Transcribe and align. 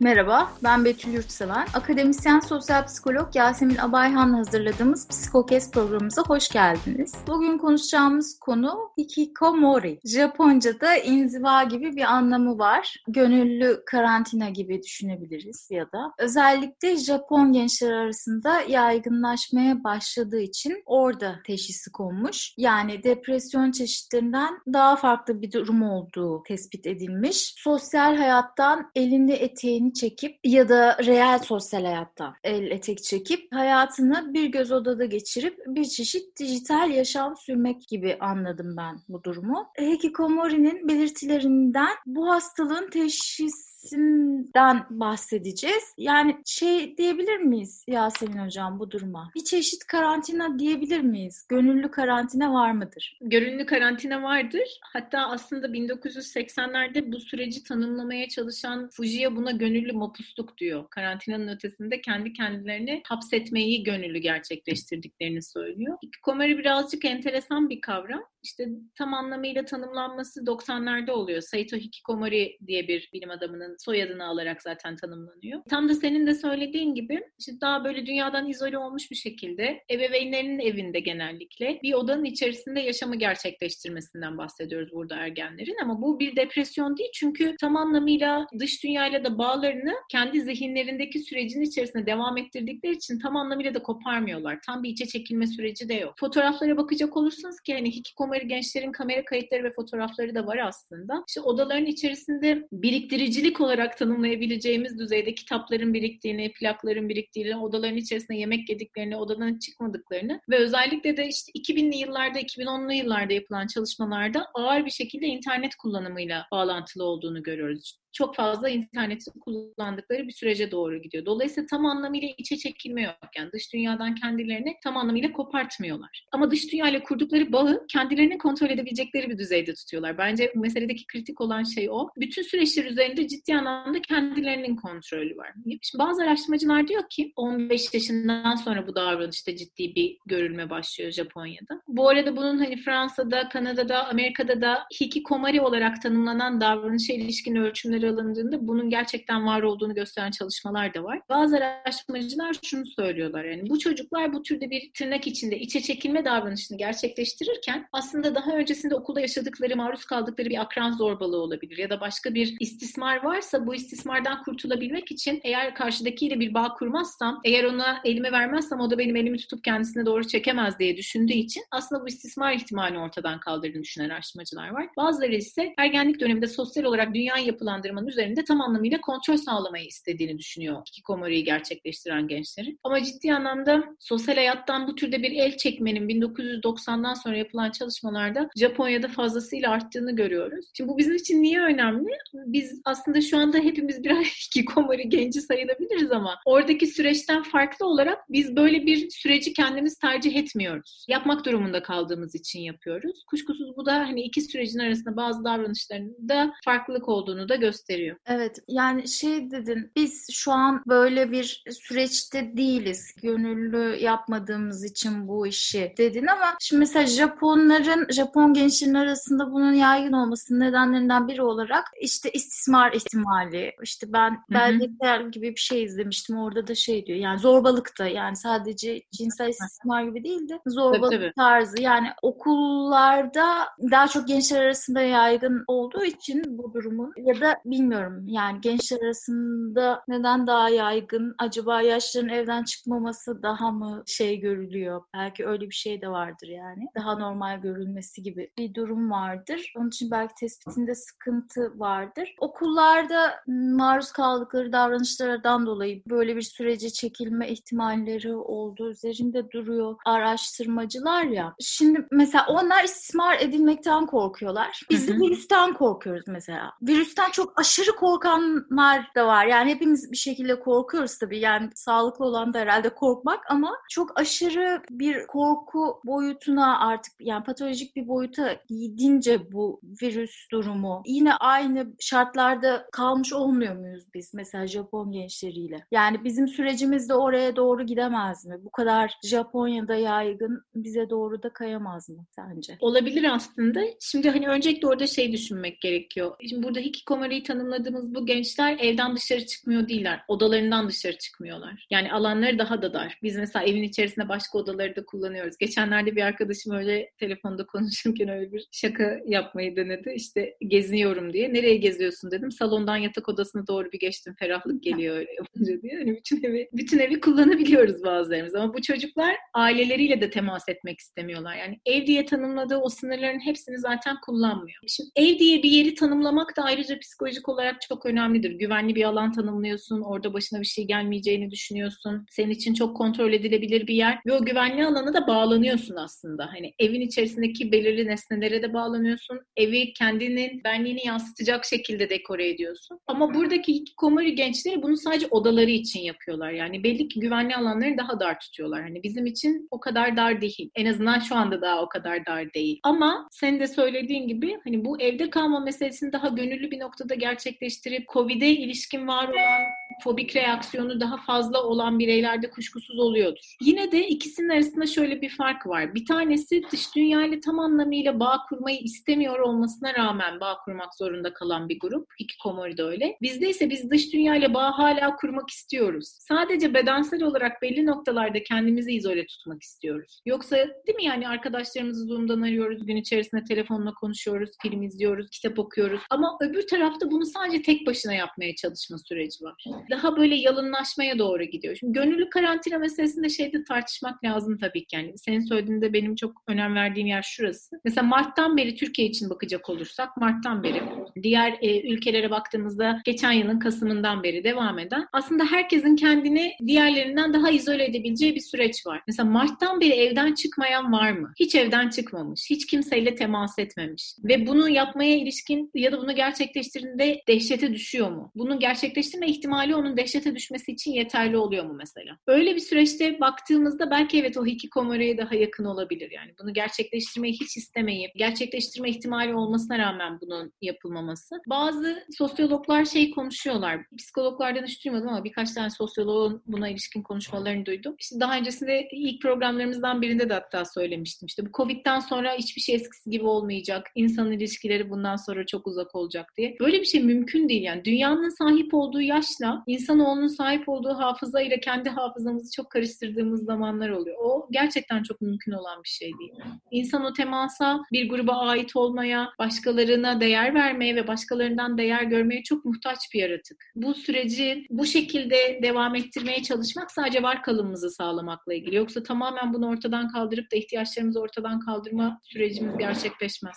Merhaba, 0.00 0.50
ben 0.64 0.84
Betül 0.84 1.12
Yurtseven. 1.12 1.66
Akademisyen 1.74 2.40
sosyal 2.40 2.86
psikolog 2.86 3.36
Yasemin 3.36 3.76
Abayhan'la 3.76 4.38
hazırladığımız 4.38 5.08
Psikokes 5.08 5.70
programımıza 5.70 6.22
hoş 6.22 6.48
geldiniz. 6.48 7.14
Bugün 7.26 7.58
konuşacağımız 7.58 8.38
konu 8.38 8.90
hikikomori. 8.98 10.00
Japonca'da 10.04 10.96
inziva 10.96 11.62
gibi 11.62 11.96
bir 11.96 12.02
anlamı 12.02 12.58
var. 12.58 12.96
Gönüllü 13.08 13.82
karantina 13.86 14.50
gibi 14.50 14.82
düşünebiliriz 14.82 15.68
ya 15.70 15.92
da. 15.92 16.12
Özellikle 16.18 16.96
Japon 16.96 17.52
gençler 17.52 17.92
arasında 17.92 18.60
yaygınlaşmaya 18.60 19.84
başladığı 19.84 20.40
için 20.40 20.82
orada 20.86 21.36
teşhisi 21.46 21.92
konmuş. 21.92 22.54
Yani 22.56 23.02
depresyon 23.02 23.70
çeşitlerinden 23.70 24.58
daha 24.72 24.96
farklı 24.96 25.42
bir 25.42 25.52
durum 25.52 25.82
olduğu 25.82 26.42
tespit 26.42 26.86
edilmiş. 26.86 27.54
Sosyal 27.56 28.16
hayattan 28.16 28.90
elinde 28.94 29.34
eteğini 29.34 29.87
çekip 29.90 30.38
ya 30.44 30.68
da 30.68 30.98
reel 31.06 31.38
sosyal 31.38 31.84
hayattan 31.84 32.34
el 32.44 32.70
etek 32.70 33.02
çekip 33.02 33.54
hayatını 33.54 34.34
bir 34.34 34.46
göz 34.46 34.72
odada 34.72 35.04
geçirip 35.04 35.58
bir 35.66 35.84
çeşit 35.84 36.38
dijital 36.38 36.90
yaşam 36.90 37.36
sürmek 37.36 37.88
gibi 37.88 38.16
anladım 38.20 38.76
ben 38.76 39.00
bu 39.08 39.24
durumu. 39.24 39.68
Hikikomori'nin 39.80 40.88
belirtilerinden 40.88 41.96
bu 42.06 42.30
hastalığın 42.30 42.90
teşhis 42.90 43.67
etkisinden 43.78 44.86
bahsedeceğiz. 44.90 45.94
Yani 45.98 46.36
şey 46.44 46.96
diyebilir 46.96 47.36
miyiz 47.36 47.84
Yasemin 47.88 48.44
Hocam 48.44 48.80
bu 48.80 48.90
duruma? 48.90 49.30
Bir 49.34 49.44
çeşit 49.44 49.86
karantina 49.86 50.58
diyebilir 50.58 51.00
miyiz? 51.00 51.46
Gönüllü 51.48 51.90
karantina 51.90 52.52
var 52.52 52.72
mıdır? 52.72 53.18
Gönüllü 53.20 53.66
karantina 53.66 54.22
vardır. 54.22 54.80
Hatta 54.82 55.28
aslında 55.30 55.66
1980'lerde 55.66 57.12
bu 57.12 57.20
süreci 57.20 57.62
tanımlamaya 57.62 58.28
çalışan 58.28 58.88
Fujiya 58.92 59.36
buna 59.36 59.50
gönüllü 59.50 59.92
mapusluk 59.92 60.58
diyor. 60.58 60.84
Karantinanın 60.90 61.48
ötesinde 61.48 62.00
kendi 62.00 62.32
kendilerini 62.32 63.02
hapsetmeyi 63.06 63.82
gönüllü 63.82 64.18
gerçekleştirdiklerini 64.18 65.42
söylüyor. 65.42 65.98
Hikikomori 66.04 66.58
birazcık 66.58 67.04
enteresan 67.04 67.70
bir 67.70 67.80
kavram. 67.80 68.24
İşte 68.48 68.68
tam 68.94 69.14
anlamıyla 69.14 69.64
tanımlanması 69.64 70.40
90'larda 70.40 71.10
oluyor. 71.10 71.40
Saito 71.40 71.76
Hikikomori 71.76 72.58
diye 72.66 72.88
bir 72.88 73.10
bilim 73.12 73.30
adamının 73.30 73.76
soyadını 73.78 74.24
alarak 74.24 74.62
zaten 74.62 74.96
tanımlanıyor. 74.96 75.62
Tam 75.70 75.88
da 75.88 75.94
senin 75.94 76.26
de 76.26 76.34
söylediğin 76.34 76.94
gibi 76.94 77.20
işte 77.38 77.52
daha 77.60 77.84
böyle 77.84 78.06
dünyadan 78.06 78.48
izole 78.48 78.78
olmuş 78.78 79.10
bir 79.10 79.16
şekilde 79.16 79.84
ebeveynlerinin 79.90 80.58
evinde 80.58 81.00
genellikle 81.00 81.80
bir 81.82 81.94
odanın 81.94 82.24
içerisinde 82.24 82.80
yaşamı 82.80 83.16
gerçekleştirmesinden 83.16 84.38
bahsediyoruz 84.38 84.92
burada 84.92 85.16
ergenlerin 85.16 85.76
ama 85.82 86.02
bu 86.02 86.20
bir 86.20 86.36
depresyon 86.36 86.96
değil 86.96 87.10
çünkü 87.14 87.56
tam 87.60 87.76
anlamıyla 87.76 88.46
dış 88.58 88.84
dünyayla 88.84 89.24
da 89.24 89.38
bağlarını 89.38 89.94
kendi 90.10 90.40
zihinlerindeki 90.40 91.18
sürecin 91.18 91.62
içerisinde 91.62 92.06
devam 92.06 92.36
ettirdikleri 92.38 92.92
için 92.92 93.18
tam 93.18 93.36
anlamıyla 93.36 93.74
da 93.74 93.82
koparmıyorlar. 93.82 94.58
Tam 94.66 94.82
bir 94.82 94.90
içe 94.90 95.06
çekilme 95.06 95.46
süreci 95.46 95.88
de 95.88 95.94
yok. 95.94 96.14
Fotoğraflara 96.20 96.76
bakacak 96.76 97.16
olursanız 97.16 97.60
ki 97.60 97.74
hani 97.74 97.90
hikikomori 97.90 98.37
gençlerin 98.42 98.92
kamera 98.92 99.24
kayıtları 99.24 99.64
ve 99.64 99.70
fotoğrafları 99.70 100.34
da 100.34 100.46
var 100.46 100.56
aslında. 100.56 101.24
İşte 101.28 101.40
odaların 101.40 101.86
içerisinde 101.86 102.68
biriktiricilik 102.72 103.60
olarak 103.60 103.98
tanımlayabileceğimiz 103.98 104.98
düzeyde 104.98 105.34
kitapların 105.34 105.94
biriktiğini, 105.94 106.52
plakların 106.52 107.08
biriktiğini, 107.08 107.56
odaların 107.56 107.96
içerisinde 107.96 108.38
yemek 108.38 108.70
yediklerini, 108.70 109.16
odadan 109.16 109.58
çıkmadıklarını 109.58 110.40
ve 110.50 110.56
özellikle 110.56 111.16
de 111.16 111.28
işte 111.28 111.52
2000'li 111.52 111.96
yıllarda, 111.96 112.40
2010'lu 112.40 112.92
yıllarda 112.92 113.32
yapılan 113.32 113.66
çalışmalarda 113.66 114.46
ağır 114.54 114.84
bir 114.84 114.90
şekilde 114.90 115.26
internet 115.26 115.74
kullanımıyla 115.74 116.46
bağlantılı 116.52 117.04
olduğunu 117.04 117.42
görüyoruz 117.42 117.98
çok 118.12 118.36
fazla 118.36 118.68
interneti 118.68 119.30
kullandıkları 119.40 120.26
bir 120.26 120.32
sürece 120.32 120.70
doğru 120.70 121.02
gidiyor. 121.02 121.26
Dolayısıyla 121.26 121.66
tam 121.66 121.86
anlamıyla 121.86 122.28
içe 122.38 122.56
çekilme 122.56 123.02
yok. 123.02 123.16
Yani 123.36 123.52
dış 123.52 123.72
dünyadan 123.72 124.14
kendilerini 124.14 124.76
tam 124.84 124.96
anlamıyla 124.96 125.32
kopartmıyorlar. 125.32 126.24
Ama 126.32 126.50
dış 126.50 126.72
dünyayla 126.72 127.02
kurdukları 127.02 127.52
bağı 127.52 127.86
kendilerini 127.86 128.38
kontrol 128.38 128.70
edebilecekleri 128.70 129.30
bir 129.30 129.38
düzeyde 129.38 129.74
tutuyorlar. 129.74 130.18
Bence 130.18 130.52
bu 130.56 130.60
meseledeki 130.60 131.06
kritik 131.06 131.40
olan 131.40 131.62
şey 131.62 131.90
o. 131.90 132.08
Bütün 132.16 132.42
süreçler 132.42 132.84
üzerinde 132.84 133.28
ciddi 133.28 133.54
anlamda 133.54 134.02
kendilerinin 134.02 134.76
kontrolü 134.76 135.36
var. 135.36 135.52
Şimdi 135.64 135.98
bazı 135.98 136.22
araştırmacılar 136.22 136.88
diyor 136.88 137.02
ki 137.10 137.32
15 137.36 137.94
yaşından 137.94 138.56
sonra 138.56 138.86
bu 138.86 138.94
davranışta 138.94 139.56
ciddi 139.56 139.94
bir 139.94 140.18
görülme 140.26 140.70
başlıyor 140.70 141.12
Japonya'da. 141.12 141.82
Bu 141.88 142.08
arada 142.08 142.36
bunun 142.36 142.58
hani 142.58 142.76
Fransa'da, 142.76 143.48
Kanada'da, 143.48 144.08
Amerika'da 144.08 144.60
da 144.60 144.86
hikikomori 145.00 145.60
olarak 145.60 146.02
tanımlanan 146.02 146.60
davranışa 146.60 147.12
ilişkin 147.12 147.54
ölçümleri 147.98 148.08
alındığında 148.08 148.68
bunun 148.68 148.90
gerçekten 148.90 149.46
var 149.46 149.62
olduğunu 149.62 149.94
gösteren 149.94 150.30
çalışmalar 150.30 150.94
da 150.94 151.04
var. 151.04 151.20
Bazı 151.28 151.56
araştırmacılar 151.56 152.56
şunu 152.62 152.86
söylüyorlar 152.86 153.44
yani 153.44 153.70
bu 153.70 153.78
çocuklar 153.78 154.32
bu 154.32 154.42
türde 154.42 154.70
bir 154.70 154.90
tırnak 154.94 155.26
içinde 155.26 155.58
içe 155.58 155.80
çekilme 155.80 156.24
davranışını 156.24 156.78
gerçekleştirirken 156.78 157.88
aslında 157.92 158.34
daha 158.34 158.52
öncesinde 158.52 158.94
okulda 158.94 159.20
yaşadıkları, 159.20 159.76
maruz 159.76 160.04
kaldıkları 160.04 160.48
bir 160.50 160.60
akran 160.60 160.92
zorbalığı 160.92 161.42
olabilir 161.42 161.78
ya 161.78 161.90
da 161.90 162.00
başka 162.00 162.34
bir 162.34 162.56
istismar 162.60 163.24
varsa 163.24 163.66
bu 163.66 163.74
istismardan 163.74 164.42
kurtulabilmek 164.42 165.10
için 165.10 165.40
eğer 165.44 165.74
karşıdakiyle 165.74 166.40
bir 166.40 166.54
bağ 166.54 166.74
kurmazsam, 166.74 167.40
eğer 167.44 167.64
ona 167.64 168.00
elimi 168.04 168.32
vermezsem 168.32 168.80
o 168.80 168.90
da 168.90 168.98
benim 168.98 169.16
elimi 169.16 169.38
tutup 169.38 169.64
kendisine 169.64 170.06
doğru 170.06 170.24
çekemez 170.26 170.78
diye 170.78 170.96
düşündüğü 170.96 171.32
için 171.32 171.62
aslında 171.70 172.02
bu 172.02 172.08
istismar 172.08 172.52
ihtimalini 172.52 172.98
ortadan 172.98 173.40
kaldırdığını 173.40 173.82
düşünen 173.82 174.08
araştırmacılar 174.08 174.68
var. 174.68 174.86
Bazıları 174.96 175.34
ise 175.34 175.74
ergenlik 175.78 176.20
döneminde 176.20 176.46
sosyal 176.46 176.84
olarak 176.84 177.14
dünyayı 177.14 177.46
yapılandırma 177.46 177.87
yapılandırmanın 177.88 178.06
üzerinde 178.06 178.44
tam 178.44 178.60
anlamıyla 178.60 179.00
kontrol 179.00 179.36
sağlamayı 179.36 179.86
istediğini 179.86 180.38
düşünüyor 180.38 180.82
Kikomori'yi 180.92 181.44
gerçekleştiren 181.44 182.28
gençlerin. 182.28 182.78
Ama 182.84 183.02
ciddi 183.02 183.34
anlamda 183.34 183.84
sosyal 183.98 184.34
hayattan 184.34 184.86
bu 184.88 184.94
türde 184.94 185.22
bir 185.22 185.30
el 185.30 185.56
çekmenin 185.56 186.08
1990'dan 186.08 187.14
sonra 187.14 187.36
yapılan 187.36 187.70
çalışmalarda 187.70 188.48
Japonya'da 188.56 189.08
fazlasıyla 189.08 189.70
arttığını 189.70 190.16
görüyoruz. 190.16 190.66
Şimdi 190.74 190.90
bu 190.90 190.98
bizim 190.98 191.14
için 191.14 191.42
niye 191.42 191.60
önemli? 191.60 192.10
Biz 192.34 192.80
aslında 192.84 193.20
şu 193.20 193.38
anda 193.38 193.58
hepimiz 193.58 194.04
birer 194.04 194.26
Kikomori 194.52 195.08
genci 195.08 195.40
sayılabiliriz 195.40 196.12
ama 196.12 196.34
oradaki 196.44 196.86
süreçten 196.86 197.42
farklı 197.42 197.86
olarak 197.86 198.18
biz 198.28 198.56
böyle 198.56 198.86
bir 198.86 199.10
süreci 199.10 199.52
kendimiz 199.52 199.98
tercih 199.98 200.36
etmiyoruz. 200.36 201.06
Yapmak 201.08 201.44
durumunda 201.44 201.82
kaldığımız 201.82 202.34
için 202.34 202.60
yapıyoruz. 202.60 203.24
Kuşkusuz 203.26 203.76
bu 203.76 203.86
da 203.86 203.94
hani 203.94 204.22
iki 204.22 204.42
sürecin 204.42 204.78
arasında 204.78 205.16
bazı 205.16 205.44
davranışlarında 205.44 206.52
farklılık 206.64 207.08
olduğunu 207.08 207.48
da 207.48 207.56
gösteriyor 207.56 207.77
gösteriyor. 207.78 208.16
Evet 208.26 208.58
yani 208.68 209.08
şey 209.08 209.50
dedin 209.50 209.92
biz 209.96 210.26
şu 210.32 210.52
an 210.52 210.82
böyle 210.86 211.32
bir 211.32 211.64
süreçte 211.70 212.56
değiliz. 212.56 213.14
Gönüllü 213.22 213.96
yapmadığımız 214.00 214.84
için 214.84 215.28
bu 215.28 215.46
işi 215.46 215.94
dedin 215.98 216.26
ama 216.26 216.54
şimdi 216.60 216.80
mesela 216.80 217.06
Japonların, 217.06 218.06
Japon 218.12 218.54
gençlerin 218.54 218.94
arasında 218.94 219.52
bunun 219.52 219.72
yaygın 219.72 220.12
olmasının 220.12 220.60
nedenlerinden 220.60 221.28
biri 221.28 221.42
olarak 221.42 221.84
işte 222.00 222.30
istismar 222.30 222.92
ihtimali. 222.92 223.72
İşte 223.82 224.12
ben 224.12 224.38
belgesel 224.50 225.30
gibi 225.30 225.50
bir 225.50 225.60
şey 225.60 225.84
izlemiştim. 225.84 226.38
Orada 226.38 226.66
da 226.66 226.74
şey 226.74 227.06
diyor 227.06 227.18
yani 227.18 227.38
zorbalık 227.38 227.98
da 227.98 228.06
yani 228.06 228.36
sadece 228.36 229.02
cinsel 229.12 229.48
istismar 229.48 230.02
gibi 230.02 230.24
değil 230.24 230.48
de 230.48 230.60
zorbalık 230.66 231.12
tabii, 231.12 231.16
tabii. 231.16 231.32
tarzı. 231.36 231.82
Yani 231.82 232.08
okullarda 232.22 233.46
daha 233.90 234.08
çok 234.08 234.28
gençler 234.28 234.62
arasında 234.62 235.00
yaygın 235.00 235.64
olduğu 235.66 236.04
için 236.04 236.58
bu 236.58 236.74
durumun 236.74 237.12
ya 237.16 237.40
da 237.40 237.60
bilmiyorum 237.70 238.24
yani 238.26 238.60
gençler 238.60 238.98
arasında 239.04 240.02
neden 240.08 240.46
daha 240.46 240.68
yaygın? 240.68 241.34
Acaba 241.38 241.82
yaşların 241.82 242.28
evden 242.28 242.64
çıkmaması 242.64 243.42
daha 243.42 243.70
mı 243.70 244.02
şey 244.06 244.40
görülüyor? 244.40 245.02
Belki 245.14 245.46
öyle 245.46 245.66
bir 245.66 245.74
şey 245.74 246.00
de 246.00 246.08
vardır 246.08 246.48
yani. 246.48 246.86
Daha 246.96 247.18
normal 247.18 247.60
görülmesi 247.60 248.22
gibi 248.22 248.50
bir 248.58 248.74
durum 248.74 249.10
vardır. 249.10 249.72
Onun 249.76 249.88
için 249.88 250.10
belki 250.10 250.34
tespitinde 250.34 250.94
sıkıntı 250.94 251.78
vardır. 251.78 252.34
Okullarda 252.40 253.34
maruz 253.46 254.12
kaldıkları 254.12 254.72
davranışlardan 254.72 255.66
dolayı 255.66 256.02
böyle 256.10 256.36
bir 256.36 256.42
sürece 256.42 256.90
çekilme 256.90 257.48
ihtimalleri 257.48 258.34
olduğu 258.36 258.90
üzerinde 258.90 259.50
duruyor 259.50 259.96
araştırmacılar 260.06 261.24
ya. 261.24 261.54
Şimdi 261.60 262.06
mesela 262.10 262.46
onlar 262.48 262.84
istismar 262.84 263.36
edilmekten 263.40 264.06
korkuyorlar. 264.06 264.82
Biz 264.90 265.08
de 265.08 265.12
virüsten 265.12 265.74
korkuyoruz 265.74 266.24
mesela. 266.28 266.72
Virüsten 266.82 267.30
çok 267.30 267.57
aşırı 267.58 267.96
korkanlar 267.96 269.06
da 269.16 269.26
var. 269.26 269.46
Yani 269.46 269.70
hepimiz 269.70 270.12
bir 270.12 270.16
şekilde 270.16 270.60
korkuyoruz 270.60 271.18
tabii. 271.18 271.38
Yani 271.38 271.70
sağlıklı 271.74 272.24
olan 272.24 272.54
da 272.54 272.58
herhalde 272.58 272.88
korkmak 272.88 273.50
ama 273.50 273.72
çok 273.90 274.20
aşırı 274.20 274.82
bir 274.90 275.26
korku 275.26 276.00
boyutuna 276.04 276.78
artık 276.78 277.12
yani 277.20 277.44
patolojik 277.44 277.96
bir 277.96 278.08
boyuta 278.08 278.56
gidince 278.68 279.52
bu 279.52 279.80
virüs 280.02 280.50
durumu 280.52 281.02
yine 281.06 281.34
aynı 281.34 281.86
şartlarda 282.00 282.86
kalmış 282.92 283.32
olmuyor 283.32 283.76
muyuz 283.76 284.04
biz 284.14 284.34
mesela 284.34 284.66
Japon 284.66 285.12
gençleriyle? 285.12 285.86
Yani 285.90 286.24
bizim 286.24 286.48
sürecimiz 286.48 287.08
de 287.08 287.14
oraya 287.14 287.56
doğru 287.56 287.86
gidemez 287.86 288.46
mi? 288.46 288.56
Bu 288.64 288.70
kadar 288.70 289.18
Japonya'da 289.24 289.94
yaygın 289.94 290.62
bize 290.74 291.10
doğru 291.10 291.42
da 291.42 291.52
kayamaz 291.52 292.08
mı 292.08 292.26
sence? 292.30 292.76
Olabilir 292.80 293.34
aslında. 293.34 293.80
Şimdi 294.00 294.30
hani 294.30 294.48
öncelikle 294.48 294.88
orada 294.88 295.06
şey 295.06 295.32
düşünmek 295.32 295.80
gerekiyor. 295.80 296.36
Şimdi 296.48 296.66
burada 296.66 296.80
hikikomori'yi 296.80 297.42
tanımladığımız 297.48 298.14
bu 298.14 298.26
gençler 298.26 298.78
evden 298.80 299.16
dışarı 299.16 299.46
çıkmıyor 299.46 299.88
değiller. 299.88 300.20
Odalarından 300.28 300.88
dışarı 300.88 301.18
çıkmıyorlar. 301.18 301.86
Yani 301.90 302.12
alanları 302.12 302.58
daha 302.58 302.82
da 302.82 302.92
dar. 302.92 303.18
Biz 303.22 303.36
mesela 303.36 303.64
evin 303.64 303.82
içerisinde 303.82 304.28
başka 304.28 304.58
odaları 304.58 304.96
da 304.96 305.04
kullanıyoruz. 305.04 305.56
Geçenlerde 305.56 306.16
bir 306.16 306.22
arkadaşım 306.22 306.74
öyle 306.74 307.10
telefonda 307.18 307.66
konuşurken 307.66 308.28
öyle 308.28 308.52
bir 308.52 308.68
şaka 308.72 309.18
yapmayı 309.26 309.76
denedi. 309.76 310.12
İşte 310.16 310.56
geziniyorum 310.60 311.32
diye. 311.32 311.54
Nereye 311.54 311.76
geziyorsun 311.76 312.30
dedim. 312.30 312.52
Salondan 312.52 312.96
yatak 312.96 313.28
odasına 313.28 313.66
doğru 313.66 313.92
bir 313.92 313.98
geçtim. 313.98 314.34
Ferahlık 314.38 314.82
geliyor 314.82 315.16
öyle 315.16 315.32
yapınca 315.32 315.82
diye. 315.82 315.94
Yani 315.94 316.16
bütün 316.16 316.42
evi 316.42 316.68
bütün 316.72 316.98
evi 316.98 317.20
kullanabiliyoruz 317.20 318.04
bazılarımız. 318.04 318.54
Ama 318.54 318.74
bu 318.74 318.82
çocuklar 318.82 319.36
aileleriyle 319.54 320.20
de 320.20 320.30
temas 320.30 320.68
etmek 320.68 321.00
istemiyorlar. 321.00 321.56
Yani 321.56 321.80
ev 321.86 322.06
diye 322.06 322.26
tanımladığı 322.26 322.76
o 322.76 322.88
sınırların 322.88 323.40
hepsini 323.40 323.78
zaten 323.78 324.16
kullanmıyor. 324.26 324.78
Şimdi 324.86 325.10
ev 325.16 325.38
diye 325.38 325.62
bir 325.62 325.70
yeri 325.70 325.94
tanımlamak 325.94 326.56
da 326.56 326.62
ayrıca 326.62 326.98
psikolojik 327.38 327.48
olarak 327.48 327.80
çok 327.80 328.06
önemlidir. 328.06 328.50
Güvenli 328.50 328.94
bir 328.94 329.04
alan 329.04 329.32
tanımlıyorsun. 329.32 330.00
Orada 330.00 330.32
başına 330.32 330.60
bir 330.60 330.66
şey 330.66 330.86
gelmeyeceğini 330.86 331.50
düşünüyorsun. 331.50 332.26
Senin 332.30 332.50
için 332.50 332.74
çok 332.74 332.96
kontrol 332.96 333.32
edilebilir 333.32 333.86
bir 333.86 333.94
yer. 333.94 334.18
Ve 334.26 334.32
o 334.32 334.44
güvenli 334.44 334.86
alana 334.86 335.14
da 335.14 335.26
bağlanıyorsun 335.26 335.96
aslında. 335.96 336.46
Hani 336.46 336.74
evin 336.78 337.00
içerisindeki 337.00 337.72
belirli 337.72 338.06
nesnelere 338.06 338.62
de 338.62 338.74
bağlanıyorsun. 338.74 339.40
Evi 339.56 339.92
kendinin 339.92 340.64
benliğini 340.64 341.06
yansıtacak 341.06 341.64
şekilde 341.64 342.10
dekore 342.10 342.48
ediyorsun. 342.48 342.98
Ama 343.06 343.34
buradaki 343.34 343.74
hikikomori 343.74 344.34
gençleri 344.34 344.82
bunu 344.82 344.96
sadece 344.96 345.26
odaları 345.30 345.70
için 345.70 346.00
yapıyorlar. 346.00 346.50
Yani 346.50 346.84
belli 346.84 347.08
ki 347.08 347.20
güvenli 347.20 347.56
alanları 347.56 347.98
daha 347.98 348.20
dar 348.20 348.40
tutuyorlar. 348.40 348.82
Hani 348.82 349.02
bizim 349.02 349.26
için 349.26 349.68
o 349.70 349.80
kadar 349.80 350.16
dar 350.16 350.40
değil. 350.40 350.70
En 350.74 350.86
azından 350.86 351.18
şu 351.18 351.36
anda 351.36 351.62
daha 351.62 351.82
o 351.82 351.88
kadar 351.88 352.26
dar 352.26 352.54
değil. 352.54 352.80
Ama 352.82 353.28
sen 353.30 353.60
de 353.60 353.66
söylediğin 353.66 354.28
gibi 354.28 354.58
hani 354.64 354.84
bu 354.84 355.00
evde 355.00 355.30
kalma 355.30 355.60
meselesini 355.60 356.12
daha 356.12 356.28
gönüllü 356.28 356.70
bir 356.70 356.80
noktada 356.80 357.14
gerçekleştirip 357.28 358.08
COVID'e 358.08 358.50
ilişkin 358.50 359.08
var 359.08 359.28
olan 359.28 359.62
fobik 360.04 360.36
reaksiyonu 360.36 361.00
daha 361.00 361.16
fazla 361.16 361.62
olan 361.62 361.98
bireylerde 361.98 362.50
kuşkusuz 362.50 362.98
oluyordur. 362.98 363.56
Yine 363.62 363.92
de 363.92 364.08
ikisinin 364.08 364.48
arasında 364.48 364.86
şöyle 364.86 365.20
bir 365.20 365.28
fark 365.28 365.66
var. 365.66 365.94
Bir 365.94 366.06
tanesi 366.06 366.62
dış 366.72 366.96
dünyayla 366.96 367.40
tam 367.40 367.58
anlamıyla 367.58 368.20
bağ 368.20 368.40
kurmayı 368.48 368.78
istemiyor 368.78 369.38
olmasına 369.38 369.94
rağmen 369.94 370.40
bağ 370.40 370.58
kurmak 370.64 370.94
zorunda 370.94 371.34
kalan 371.34 371.68
bir 371.68 371.78
grup. 371.80 372.06
Hikikomori 372.20 372.76
de 372.76 372.82
öyle. 372.82 373.16
Bizde 373.22 373.48
ise 373.48 373.70
biz 373.70 373.90
dış 373.90 374.12
dünyayla 374.12 374.54
bağ 374.54 374.78
hala 374.78 375.16
kurmak 375.16 375.50
istiyoruz. 375.50 376.16
Sadece 376.20 376.74
bedensel 376.74 377.22
olarak 377.22 377.62
belli 377.62 377.86
noktalarda 377.86 378.42
kendimizi 378.42 378.92
izole 378.92 379.26
tutmak 379.26 379.62
istiyoruz. 379.62 380.20
Yoksa 380.26 380.56
değil 380.56 380.96
mi 380.96 381.04
yani 381.04 381.28
arkadaşlarımızı 381.28 382.04
Zoom'dan 382.04 382.40
arıyoruz, 382.40 382.86
gün 382.86 382.96
içerisinde 382.96 383.44
telefonla 383.44 383.94
konuşuyoruz, 383.94 384.50
film 384.62 384.82
izliyoruz, 384.82 385.30
kitap 385.30 385.58
okuyoruz. 385.58 386.00
Ama 386.10 386.38
öbür 386.40 386.66
tarafta 386.66 387.10
bunu 387.10 387.26
sadece 387.26 387.62
tek 387.62 387.86
başına 387.86 388.14
yapmaya 388.14 388.54
çalışma 388.54 388.98
süreci 388.98 389.44
var. 389.44 389.64
Daha 389.90 390.16
böyle 390.16 390.34
yalınlaşmaya 390.34 391.18
doğru 391.18 391.44
gidiyor. 391.44 391.76
Şimdi 391.76 391.92
gönüllü 391.92 392.30
karantina 392.30 392.78
meselesinde 392.78 393.28
şeyde 393.28 393.64
tartışmak 393.64 394.24
lazım 394.24 394.58
tabii 394.58 394.84
ki. 394.84 394.96
Yani 394.96 395.18
senin 395.18 395.40
söylediğinde 395.40 395.92
benim 395.92 396.14
çok 396.14 396.42
önem 396.46 396.74
verdiğim 396.74 397.06
yer 397.06 397.22
şurası. 397.22 397.80
Mesela 397.84 398.06
Mart'tan 398.06 398.56
beri 398.56 398.74
Türkiye 398.74 399.08
için 399.08 399.30
bakacak 399.30 399.68
olursak 399.70 400.16
Mart'tan 400.16 400.62
beri 400.62 400.82
diğer 401.22 401.58
e, 401.62 401.92
ülkelere 401.92 402.30
baktığımızda 402.30 403.00
geçen 403.04 403.32
yılın 403.32 403.58
Kasım'ından 403.58 404.22
beri 404.22 404.44
devam 404.44 404.78
eden 404.78 405.06
aslında 405.12 405.44
herkesin 405.44 405.96
kendini 405.96 406.52
diğerlerinden 406.66 407.34
daha 407.34 407.50
izole 407.50 407.84
edebileceği 407.84 408.34
bir 408.34 408.40
süreç 408.40 408.86
var. 408.86 409.02
Mesela 409.06 409.30
Mart'tan 409.30 409.80
beri 409.80 409.92
evden 409.92 410.34
çıkmayan 410.34 410.92
var 410.92 411.12
mı? 411.12 411.32
Hiç 411.40 411.54
evden 411.54 411.88
çıkmamış. 411.88 412.50
Hiç 412.50 412.66
kimseyle 412.66 413.14
temas 413.14 413.58
etmemiş. 413.58 414.14
Ve 414.24 414.46
bunu 414.46 414.68
yapmaya 414.68 415.16
ilişkin 415.16 415.70
ya 415.74 415.92
da 415.92 415.98
bunu 415.98 416.14
gerçekleştirdiğinde 416.14 417.22
dehşete 417.28 417.72
düşüyor 417.72 418.10
mu? 418.10 418.32
Bunu 418.34 418.58
gerçekleştirme 418.58 419.26
ihtimali 419.26 419.74
onun 419.78 419.96
dehşete 419.96 420.34
düşmesi 420.34 420.72
için 420.72 420.92
yeterli 420.92 421.36
oluyor 421.36 421.64
mu 421.64 421.74
mesela? 421.74 422.18
Öyle 422.26 422.54
bir 422.54 422.60
süreçte 422.60 423.20
baktığımızda 423.20 423.90
belki 423.90 424.20
evet 424.20 424.36
o 424.36 424.46
hikikomoriye 424.46 425.18
daha 425.18 425.34
yakın 425.34 425.64
olabilir 425.64 426.10
yani. 426.10 426.34
Bunu 426.42 426.52
gerçekleştirmeyi 426.52 427.34
hiç 427.34 427.56
istemeyip 427.56 428.10
gerçekleştirme 428.16 428.90
ihtimali 428.90 429.34
olmasına 429.34 429.78
rağmen 429.78 430.18
bunun 430.20 430.52
yapılmaması. 430.62 431.40
Bazı 431.48 432.04
sosyologlar 432.10 432.84
şey 432.84 433.10
konuşuyorlar. 433.10 433.80
Psikologlardan 433.98 434.66
hiç 434.66 434.84
duymadım 434.84 435.08
ama 435.08 435.24
birkaç 435.24 435.52
tane 435.52 435.70
sosyoloğun 435.70 436.42
buna 436.46 436.68
ilişkin 436.68 437.02
konuşmalarını 437.02 437.66
duydum. 437.66 437.94
İşte 437.98 438.20
daha 438.20 438.36
öncesinde 438.36 438.88
ilk 438.92 439.22
programlarımızdan 439.22 440.02
birinde 440.02 440.28
de 440.28 440.34
hatta 440.34 440.64
söylemiştim. 440.64 441.26
İşte 441.26 441.46
bu 441.46 441.52
Covid'den 441.52 442.00
sonra 442.00 442.34
hiçbir 442.34 442.60
şey 442.60 442.74
eskisi 442.74 443.10
gibi 443.10 443.24
olmayacak. 443.24 443.86
İnsan 443.94 444.32
ilişkileri 444.32 444.90
bundan 444.90 445.16
sonra 445.16 445.46
çok 445.46 445.66
uzak 445.66 445.94
olacak 445.94 446.32
diye. 446.36 446.56
Böyle 446.60 446.80
bir 446.80 446.84
şey 446.84 447.02
mümkün 447.02 447.48
değil 447.48 447.62
yani. 447.62 447.84
Dünyanın 447.84 448.28
sahip 448.28 448.74
olduğu 448.74 449.00
yaşla 449.00 449.57
insanoğlunun 449.66 450.26
sahip 450.26 450.68
olduğu 450.68 450.94
hafıza 450.94 451.40
ile 451.40 451.60
kendi 451.60 451.88
hafızamızı 451.88 452.52
çok 452.56 452.70
karıştırdığımız 452.70 453.44
zamanlar 453.44 453.90
oluyor. 453.90 454.16
O 454.20 454.48
gerçekten 454.50 455.02
çok 455.02 455.20
mümkün 455.20 455.52
olan 455.52 455.82
bir 455.84 455.88
şey 455.88 456.10
değil. 456.20 456.32
İnsan 456.70 457.04
o 457.04 457.12
temasa, 457.12 457.80
bir 457.92 458.08
gruba 458.08 458.32
ait 458.32 458.76
olmaya, 458.76 459.28
başkalarına 459.38 460.20
değer 460.20 460.54
vermeye 460.54 460.96
ve 460.96 461.06
başkalarından 461.06 461.78
değer 461.78 462.02
görmeye 462.02 462.42
çok 462.42 462.64
muhtaç 462.64 462.98
bir 463.14 463.18
yaratık. 463.18 463.64
Bu 463.74 463.94
süreci 463.94 464.66
bu 464.70 464.86
şekilde 464.86 465.60
devam 465.62 465.94
ettirmeye 465.94 466.42
çalışmak 466.42 466.90
sadece 466.90 467.22
var 467.22 467.42
kalımımızı 467.42 467.90
sağlamakla 467.90 468.54
ilgili. 468.54 468.76
Yoksa 468.76 469.02
tamamen 469.02 469.54
bunu 469.54 469.68
ortadan 469.68 470.08
kaldırıp 470.08 470.52
da 470.52 470.56
ihtiyaçlarımızı 470.56 471.20
ortadan 471.20 471.60
kaldırma 471.60 472.20
sürecimiz 472.22 472.78
gerçekleşmez. 472.78 473.56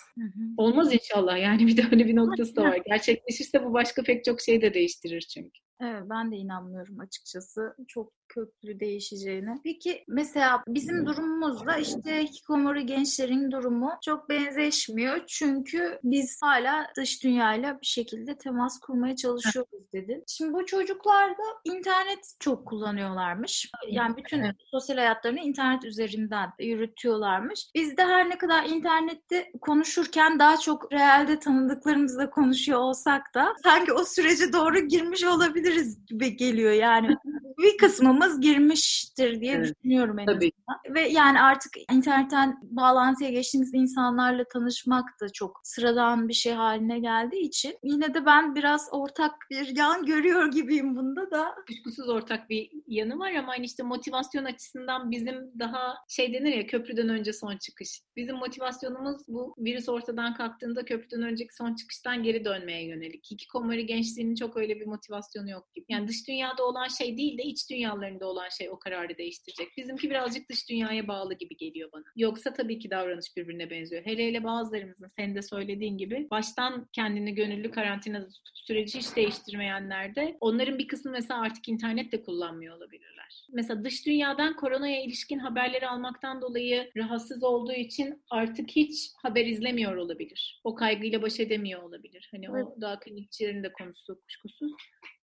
Olmaz 0.56 0.94
inşallah 0.94 1.38
yani 1.42 1.66
bir 1.66 1.76
de 1.76 1.82
öyle 1.92 2.06
bir 2.06 2.16
noktası 2.16 2.56
da 2.56 2.62
var. 2.62 2.78
Gerçekleşirse 2.86 3.64
bu 3.64 3.72
başka 3.72 4.02
pek 4.02 4.24
çok 4.24 4.40
şey 4.40 4.62
de 4.62 4.74
değiştirir 4.74 5.20
çünkü. 5.20 5.60
Evet 5.82 6.02
ben 6.10 6.32
de 6.32 6.36
inanmıyorum 6.36 7.00
açıkçası. 7.00 7.76
Çok 7.88 8.12
köklü 8.34 8.80
değişeceğine. 8.80 9.54
Peki 9.64 10.04
mesela 10.08 10.62
bizim 10.68 11.06
durumumuzda 11.06 11.76
işte 11.76 12.22
hikikomori 12.22 12.86
gençlerin 12.86 13.50
durumu 13.50 13.92
çok 14.04 14.28
benzeşmiyor. 14.28 15.20
Çünkü 15.26 15.98
biz 16.04 16.38
hala 16.42 16.86
dış 16.96 17.24
dünyayla 17.24 17.80
bir 17.80 17.86
şekilde 17.86 18.38
temas 18.38 18.80
kurmaya 18.80 19.16
çalışıyoruz 19.16 19.92
dedin. 19.92 20.24
Şimdi 20.26 20.52
bu 20.52 20.66
çocuklarda 20.66 21.42
internet 21.64 22.34
çok 22.40 22.66
kullanıyorlarmış. 22.66 23.70
Yani 23.88 24.16
bütün 24.16 24.44
sosyal 24.70 24.96
hayatlarını 24.96 25.40
internet 25.40 25.84
üzerinden 25.84 26.50
yürütüyorlarmış. 26.58 27.66
Biz 27.74 27.96
de 27.96 28.02
her 28.02 28.30
ne 28.30 28.38
kadar 28.38 28.64
internette 28.64 29.52
konuşurken 29.60 30.38
daha 30.38 30.56
çok 30.56 30.92
realde 30.92 31.38
tanıdıklarımızla 31.38 32.30
konuşuyor 32.30 32.78
olsak 32.78 33.34
da 33.34 33.54
sanki 33.62 33.92
o 33.92 34.04
sürece 34.04 34.52
doğru 34.52 34.78
girmiş 34.78 35.24
olabiliriz 35.24 36.06
gibi 36.06 36.36
geliyor 36.36 36.72
yani. 36.72 37.16
bir 37.58 37.78
kısmımız 37.78 38.21
girmiştir 38.40 39.40
diye 39.40 39.52
evet. 39.52 39.76
düşünüyorum 39.76 40.18
en 40.18 40.26
Tabii. 40.26 40.52
azından. 40.68 40.94
Ve 40.94 41.08
yani 41.08 41.40
artık 41.40 41.72
internetten 41.92 42.58
bağlantıya 42.62 43.30
geçtiğimiz 43.30 43.74
insanlarla 43.74 44.44
tanışmak 44.52 45.20
da 45.20 45.28
çok 45.28 45.60
sıradan 45.64 46.28
bir 46.28 46.34
şey 46.34 46.52
haline 46.52 46.98
geldiği 46.98 47.40
için 47.40 47.78
yine 47.82 48.14
de 48.14 48.26
ben 48.26 48.54
biraz 48.54 48.88
ortak 48.92 49.32
bir 49.50 49.76
yan 49.76 50.06
görüyor 50.06 50.52
gibiyim 50.52 50.96
bunda 50.96 51.30
da. 51.30 51.54
Kuşkusuz 51.66 52.08
ortak 52.08 52.50
bir 52.50 52.70
yanı 52.86 53.18
var 53.18 53.32
ama 53.32 53.52
hani 53.52 53.64
işte 53.64 53.82
motivasyon 53.82 54.44
açısından 54.44 55.10
bizim 55.10 55.50
daha 55.58 55.94
şey 56.08 56.34
denir 56.34 56.56
ya 56.56 56.66
köprüden 56.66 57.08
önce 57.08 57.32
son 57.32 57.56
çıkış. 57.56 58.02
Bizim 58.16 58.36
motivasyonumuz 58.36 59.28
bu 59.28 59.54
virüs 59.58 59.88
ortadan 59.88 60.34
kalktığında 60.34 60.84
köprüden 60.84 61.22
önceki 61.22 61.54
son 61.54 61.74
çıkıştan 61.74 62.22
geri 62.22 62.44
dönmeye 62.44 62.86
yönelik. 62.86 63.30
Hikikomori 63.30 63.86
gençliğinin 63.86 64.34
çok 64.34 64.56
öyle 64.56 64.80
bir 64.80 64.86
motivasyonu 64.86 65.50
yok 65.50 65.74
gibi. 65.74 65.86
Yani 65.88 66.08
dış 66.08 66.28
dünyada 66.28 66.64
olan 66.64 66.88
şey 66.88 67.16
değil 67.16 67.38
de 67.38 67.42
iç 67.42 67.70
dünyalarında 68.02 68.26
olan 68.26 68.48
şey 68.48 68.70
o 68.70 68.78
kararı 68.78 69.18
değiştirecek. 69.18 69.68
Bizimki 69.76 70.10
birazcık 70.10 70.48
dış 70.48 70.68
dünyaya 70.70 71.08
bağlı 71.08 71.34
gibi 71.34 71.56
geliyor 71.56 71.92
bana. 71.92 72.04
Yoksa 72.16 72.52
tabii 72.52 72.78
ki 72.78 72.90
davranış 72.90 73.36
birbirine 73.36 73.70
benziyor. 73.70 74.06
Hele 74.06 74.26
hele 74.26 74.44
bazılarımızın 74.44 75.08
senin 75.16 75.34
de 75.34 75.42
söylediğin 75.42 75.98
gibi 75.98 76.28
baştan 76.30 76.88
kendini 76.92 77.34
gönüllü 77.34 77.70
karantinada 77.70 78.28
tutup 78.28 78.58
süreci 78.58 78.98
hiç 78.98 79.16
değiştirmeyenlerde 79.16 80.36
onların 80.40 80.78
bir 80.78 80.88
kısmı 80.88 81.10
mesela 81.10 81.40
artık 81.40 81.68
internet 81.68 82.12
de 82.12 82.22
kullanmıyor 82.22 82.76
olabilirler. 82.76 83.46
Mesela 83.52 83.84
dış 83.84 84.06
dünyadan 84.06 84.56
koronaya 84.56 85.02
ilişkin 85.02 85.38
haberleri 85.38 85.88
almaktan 85.88 86.42
dolayı 86.42 86.90
rahatsız 86.96 87.42
olduğu 87.42 87.72
için 87.72 88.22
artık 88.30 88.70
hiç 88.70 89.10
haber 89.22 89.46
izlemiyor 89.46 89.96
olabilir. 89.96 90.60
O 90.64 90.74
kaygıyla 90.74 91.22
baş 91.22 91.40
edemiyor 91.40 91.82
olabilir. 91.82 92.28
Hani 92.30 92.46
evet. 92.50 92.66
o 92.66 92.80
daha 92.80 93.00
klinikçilerin 93.00 93.62
de 93.62 93.72
konusu 93.72 94.20
kuşkusuz. 94.20 94.72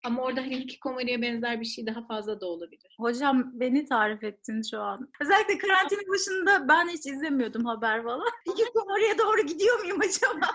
Ama 0.06 0.22
orada 0.22 0.40
hani 0.40 0.58
hikikomori'ye 0.58 1.22
benzer 1.22 1.60
bir 1.60 1.64
şey 1.64 1.86
daha 1.86 2.06
fazla 2.06 2.40
da 2.40 2.46
olabilir. 2.46 2.96
Hocam 3.00 3.50
beni 3.54 3.84
tarif 3.84 4.24
ettin 4.24 4.62
şu 4.70 4.80
an. 4.80 5.08
Özellikle 5.20 5.58
karantina 5.58 6.00
başında 6.08 6.68
ben 6.68 6.88
hiç 6.88 7.06
izlemiyordum 7.06 7.64
haber 7.64 8.02
falan. 8.02 8.26
Hikikomori'ye 8.48 9.18
doğru 9.18 9.46
gidiyor 9.46 9.80
muyum 9.80 10.00
acaba? 10.00 10.46